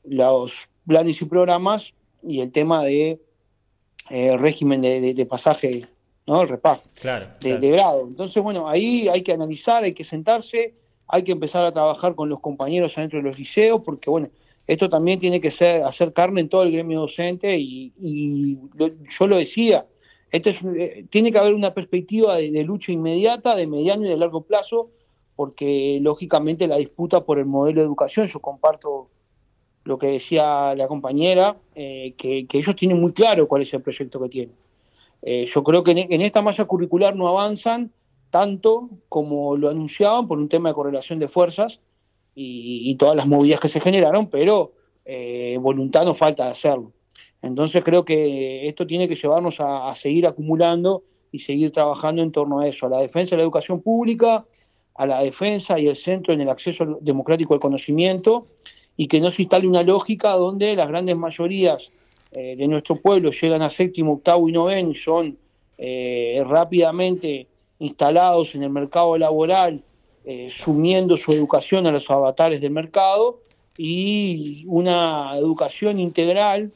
[0.04, 1.94] los planes y programas
[2.24, 3.20] y el tema de
[4.10, 5.86] eh, régimen de, de, pasaje,
[6.26, 6.42] ¿no?
[6.42, 6.82] El repago
[7.40, 8.08] de, grado.
[8.08, 10.74] Entonces, bueno, ahí hay que analizar, hay que sentarse,
[11.08, 14.30] hay que empezar a trabajar con los compañeros adentro de los liceos, porque bueno,
[14.70, 17.92] esto también tiene que ser hacer carne en todo el gremio docente y,
[19.18, 19.88] yo lo decía,
[20.30, 24.18] este es, eh, tiene que haber una perspectiva de, lucha inmediata, de mediano y de
[24.18, 24.92] largo plazo,
[25.36, 29.10] porque lógicamente la disputa por el modelo de educación, yo comparto
[29.86, 34.22] lo que decía la compañera, eh, que, ellos tienen muy claro cuál es el proyecto
[34.22, 34.56] que tienen.
[35.24, 37.92] Eh, yo creo que en, esta malla curricular no avanzan
[38.30, 41.82] tanto como lo anunciaban por un tema de correlación de fuerzas
[42.42, 44.72] y, todas las movidas que se generaron, pero
[45.04, 46.94] eh, voluntad no falta de hacerlo.
[47.42, 52.32] Entonces creo que esto tiene que llevarnos a, a seguir acumulando y seguir trabajando en
[52.32, 54.46] torno a eso, a la defensa de la educación pública,
[54.96, 58.48] a la defensa y el centro en el acceso democrático al conocimiento
[58.96, 61.92] y que no se instale una lógica donde las grandes mayorías
[62.32, 65.38] eh, de nuestro pueblo llegan a séptimo, octavo y noveno y son
[65.78, 67.48] eh, rápidamente
[67.80, 69.84] instalados en el mercado laboral,
[70.32, 73.42] eh, sumiendo su educación a los avatares del mercado
[73.76, 76.72] y una educación integral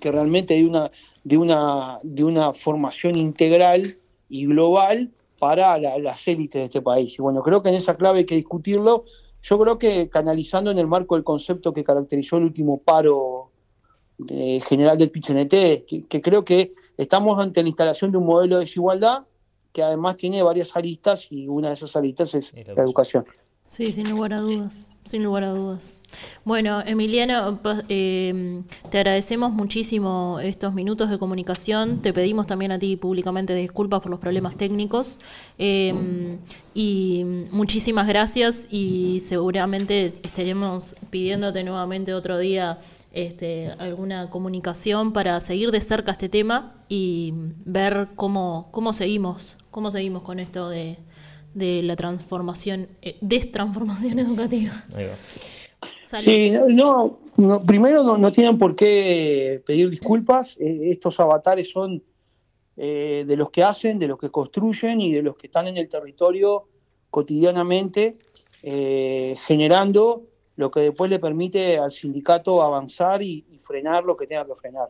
[0.00, 0.90] que realmente de una,
[1.22, 3.98] de una, de una formación integral
[4.30, 7.18] y global para las élites de este país.
[7.18, 9.04] Y bueno, creo que en esa clave hay que discutirlo.
[9.42, 13.50] Yo creo que canalizando en el marco del concepto que caracterizó el último paro
[14.30, 15.50] eh, general del PICNT,
[16.08, 19.26] que, creo que estamos ante la instalación de un modelo de desigualdad
[19.76, 23.24] que además tiene varias aristas y una de esas aristas es la educación.
[23.66, 26.00] Sí, sin lugar a dudas sin lugar a dudas.
[26.44, 32.02] Bueno, Emiliano, eh, te agradecemos muchísimo estos minutos de comunicación.
[32.02, 35.20] Te pedimos también a ti públicamente disculpas por los problemas técnicos.
[35.58, 35.94] Eh,
[36.74, 42.80] y muchísimas gracias y seguramente estaremos pidiéndote nuevamente otro día
[43.12, 47.32] este, alguna comunicación para seguir de cerca este tema y
[47.64, 50.96] ver cómo, cómo seguimos, cómo seguimos con esto de,
[51.52, 54.72] de la transformación, eh, destransformación educativa.
[56.18, 57.18] Sí, no,
[57.66, 60.56] primero no, tienen por qué pedir disculpas.
[60.58, 62.02] Eh, estos avatares son
[62.78, 65.76] eh, de los que hacen, de los que construyen y de los que están en
[65.76, 66.68] el territorio
[67.10, 68.14] cotidianamente,
[69.46, 70.22] generando
[70.56, 74.54] lo que después le permite al sindicato avanzar y, y frenar lo que tenga que
[74.54, 74.88] frenar.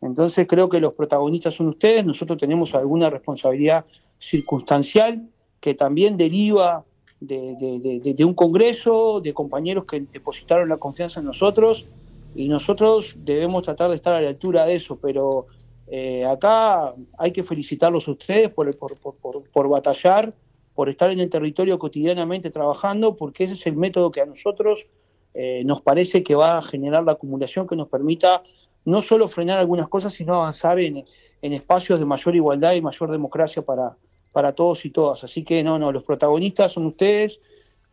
[0.00, 3.84] Entonces creo que los protagonistas son ustedes, nosotros tenemos alguna responsabilidad
[4.18, 5.28] circunstancial
[5.60, 6.84] que también deriva
[7.20, 11.86] de, un congreso, de compañeros que depositaron la confianza en nosotros
[12.34, 15.46] y nosotros debemos tratar de estar a la altura de eso, pero
[15.88, 20.34] eh, acá hay que felicitarlos a ustedes por, por, batallar,
[20.74, 24.86] por estar en el territorio cotidianamente trabajando, porque ese es el método que a nosotros
[25.32, 28.42] eh, nos parece que va a generar la acumulación que nos permita
[28.86, 31.04] no solo frenar algunas cosas, sino avanzar en,
[31.42, 33.94] en espacios de mayor igualdad y mayor democracia para,
[34.32, 35.22] para todos y todas.
[35.24, 37.40] Así que no, no, los protagonistas son ustedes.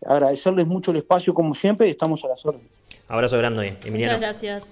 [0.06, 2.68] Agradecerles mucho el espacio como siempre y estamos a las órdenes.
[3.08, 4.18] Abrazo grande, Emiliano.
[4.18, 4.64] Muchas gracias.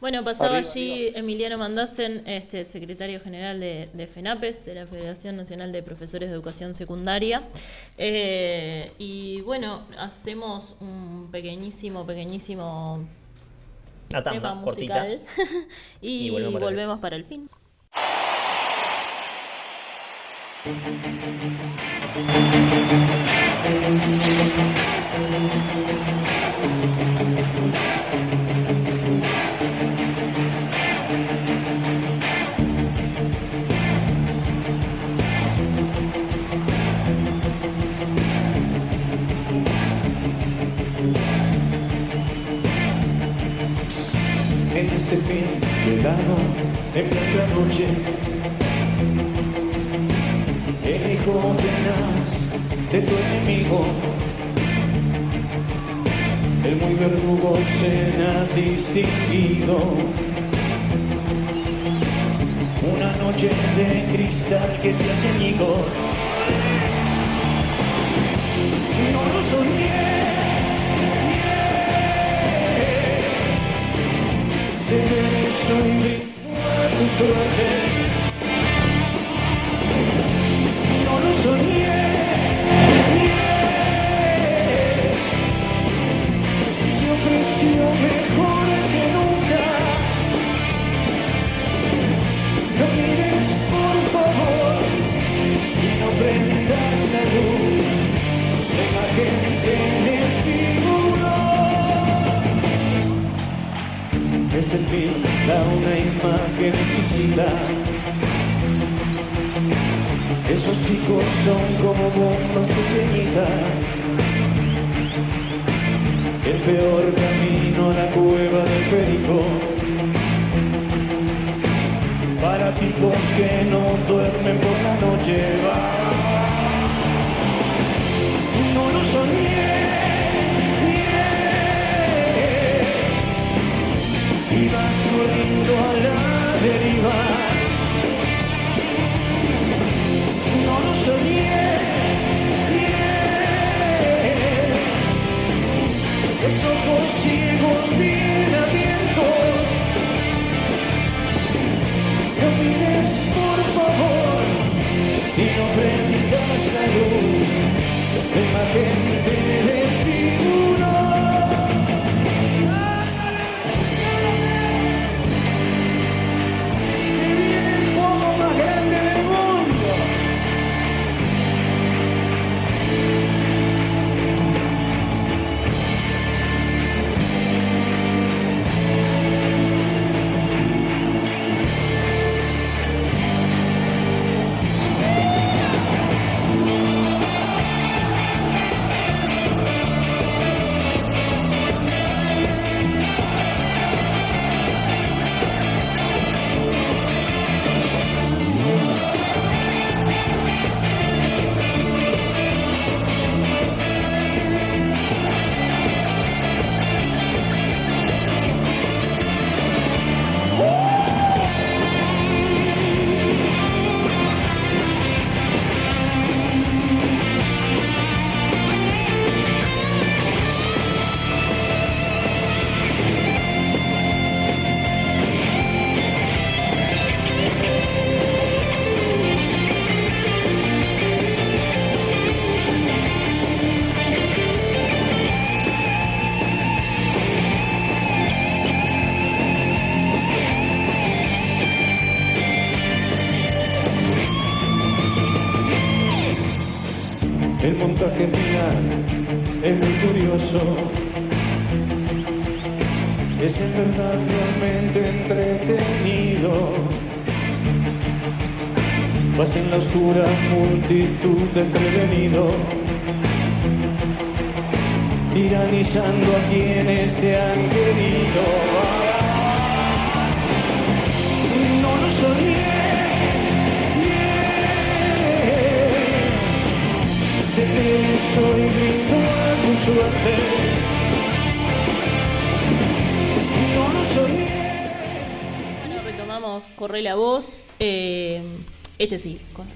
[0.00, 5.82] Bueno, pasaba allí Emiliano Mandasen, este, secretario general de, FENAPES, de la Federación Nacional de
[5.82, 7.42] Profesores de Educación Secundaria.
[7.98, 13.00] Eh, y bueno, hacemos un pequeñísimo, pequeñísimo
[14.10, 15.20] tema musical.
[16.00, 17.48] Y, volvemos para el fin.
[46.94, 47.86] En plena noche
[50.84, 51.56] el hijo
[52.90, 53.84] de tu enemigo.
[56.64, 59.78] El muy verdugo ha distinguido.
[62.92, 65.76] Una noche de cristal que se hace añigo.
[74.92, 75.50] I'm the
[77.18, 77.89] sun.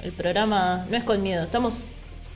[0.04, 1.42] El programa no es con miedo.
[1.42, 1.88] Estamos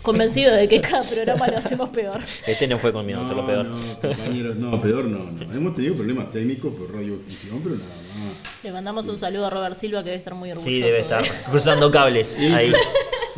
[0.03, 2.21] convencidos de que cada programa lo hacemos peor.
[2.47, 3.67] Este no fue con miedo, hacerlo peor.
[3.67, 5.55] No, compañeros, no, peor no, no.
[5.55, 8.65] Hemos tenido problemas técnicos por radiodifusión, pero nada más.
[8.65, 10.71] Le mandamos un saludo a Robert Silva que debe estar muy orgulloso.
[10.71, 12.73] Sí, debe estar cruzando cables ahí.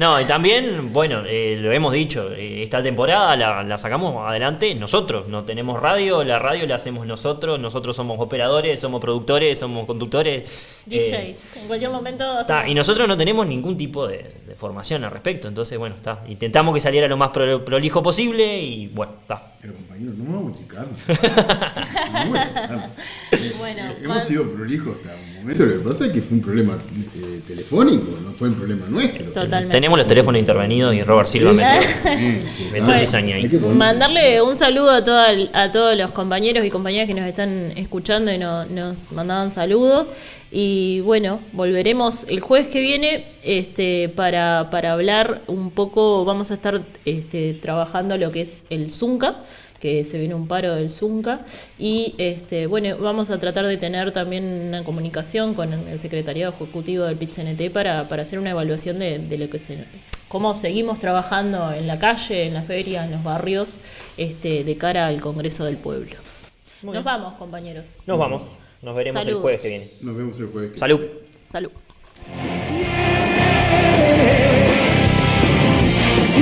[0.01, 4.74] No, y también, bueno, eh, lo hemos dicho, eh, esta temporada la, la sacamos adelante
[4.74, 9.84] nosotros, no tenemos radio, la radio la hacemos nosotros, nosotros somos operadores, somos productores, somos
[9.84, 10.80] conductores.
[10.86, 11.32] DJ.
[11.32, 12.24] eh, en cualquier momento.
[12.66, 16.22] Y nosotros no tenemos ningún tipo de, de formación al respecto, entonces bueno, está.
[16.28, 19.40] Intentamos que saliera lo más pro- prolijo posible y bueno, está.
[19.62, 20.98] Pero compañeros, no vamos a achicarnos.
[21.07, 22.90] No vamos a
[23.59, 25.64] Bueno, eh, hemos sido prolijos hasta un momento.
[25.66, 26.78] Lo que pasa es que fue un problema
[27.14, 29.26] eh, telefónico, no fue un problema nuestro.
[29.26, 29.72] Totalmente.
[29.72, 31.53] Tenemos los teléfonos intervenidos y Robert Silva
[32.72, 33.48] Metió cizaña ahí.
[33.72, 38.32] Mandarle un saludo a, toda a todos los compañeros y compañeras que nos están escuchando
[38.32, 40.09] y no- nos mandaban saludos.
[40.53, 46.55] Y bueno, volveremos el jueves que viene este, para, para hablar un poco, vamos a
[46.55, 49.36] estar este, trabajando lo que es el Zunca,
[49.78, 51.40] que se viene un paro del Zunca.
[51.78, 57.05] Y este, bueno, vamos a tratar de tener también una comunicación con el secretariado ejecutivo
[57.05, 59.78] del PIT-CNT para, para hacer una evaluación de, de lo que se
[60.28, 63.80] cómo seguimos trabajando en la calle, en la feria, en los barrios,
[64.16, 66.16] este, de cara al Congreso del Pueblo.
[66.82, 67.05] Muy Nos bien.
[67.05, 67.86] vamos, compañeros.
[68.07, 68.44] Nos vamos,
[68.83, 69.43] nos veremos el Saludos.
[69.43, 69.91] jueves que viene.
[70.01, 70.72] Nos vemos el jueves.
[70.72, 71.01] que Salud.
[71.51, 71.70] Salud.
[76.37, 76.41] y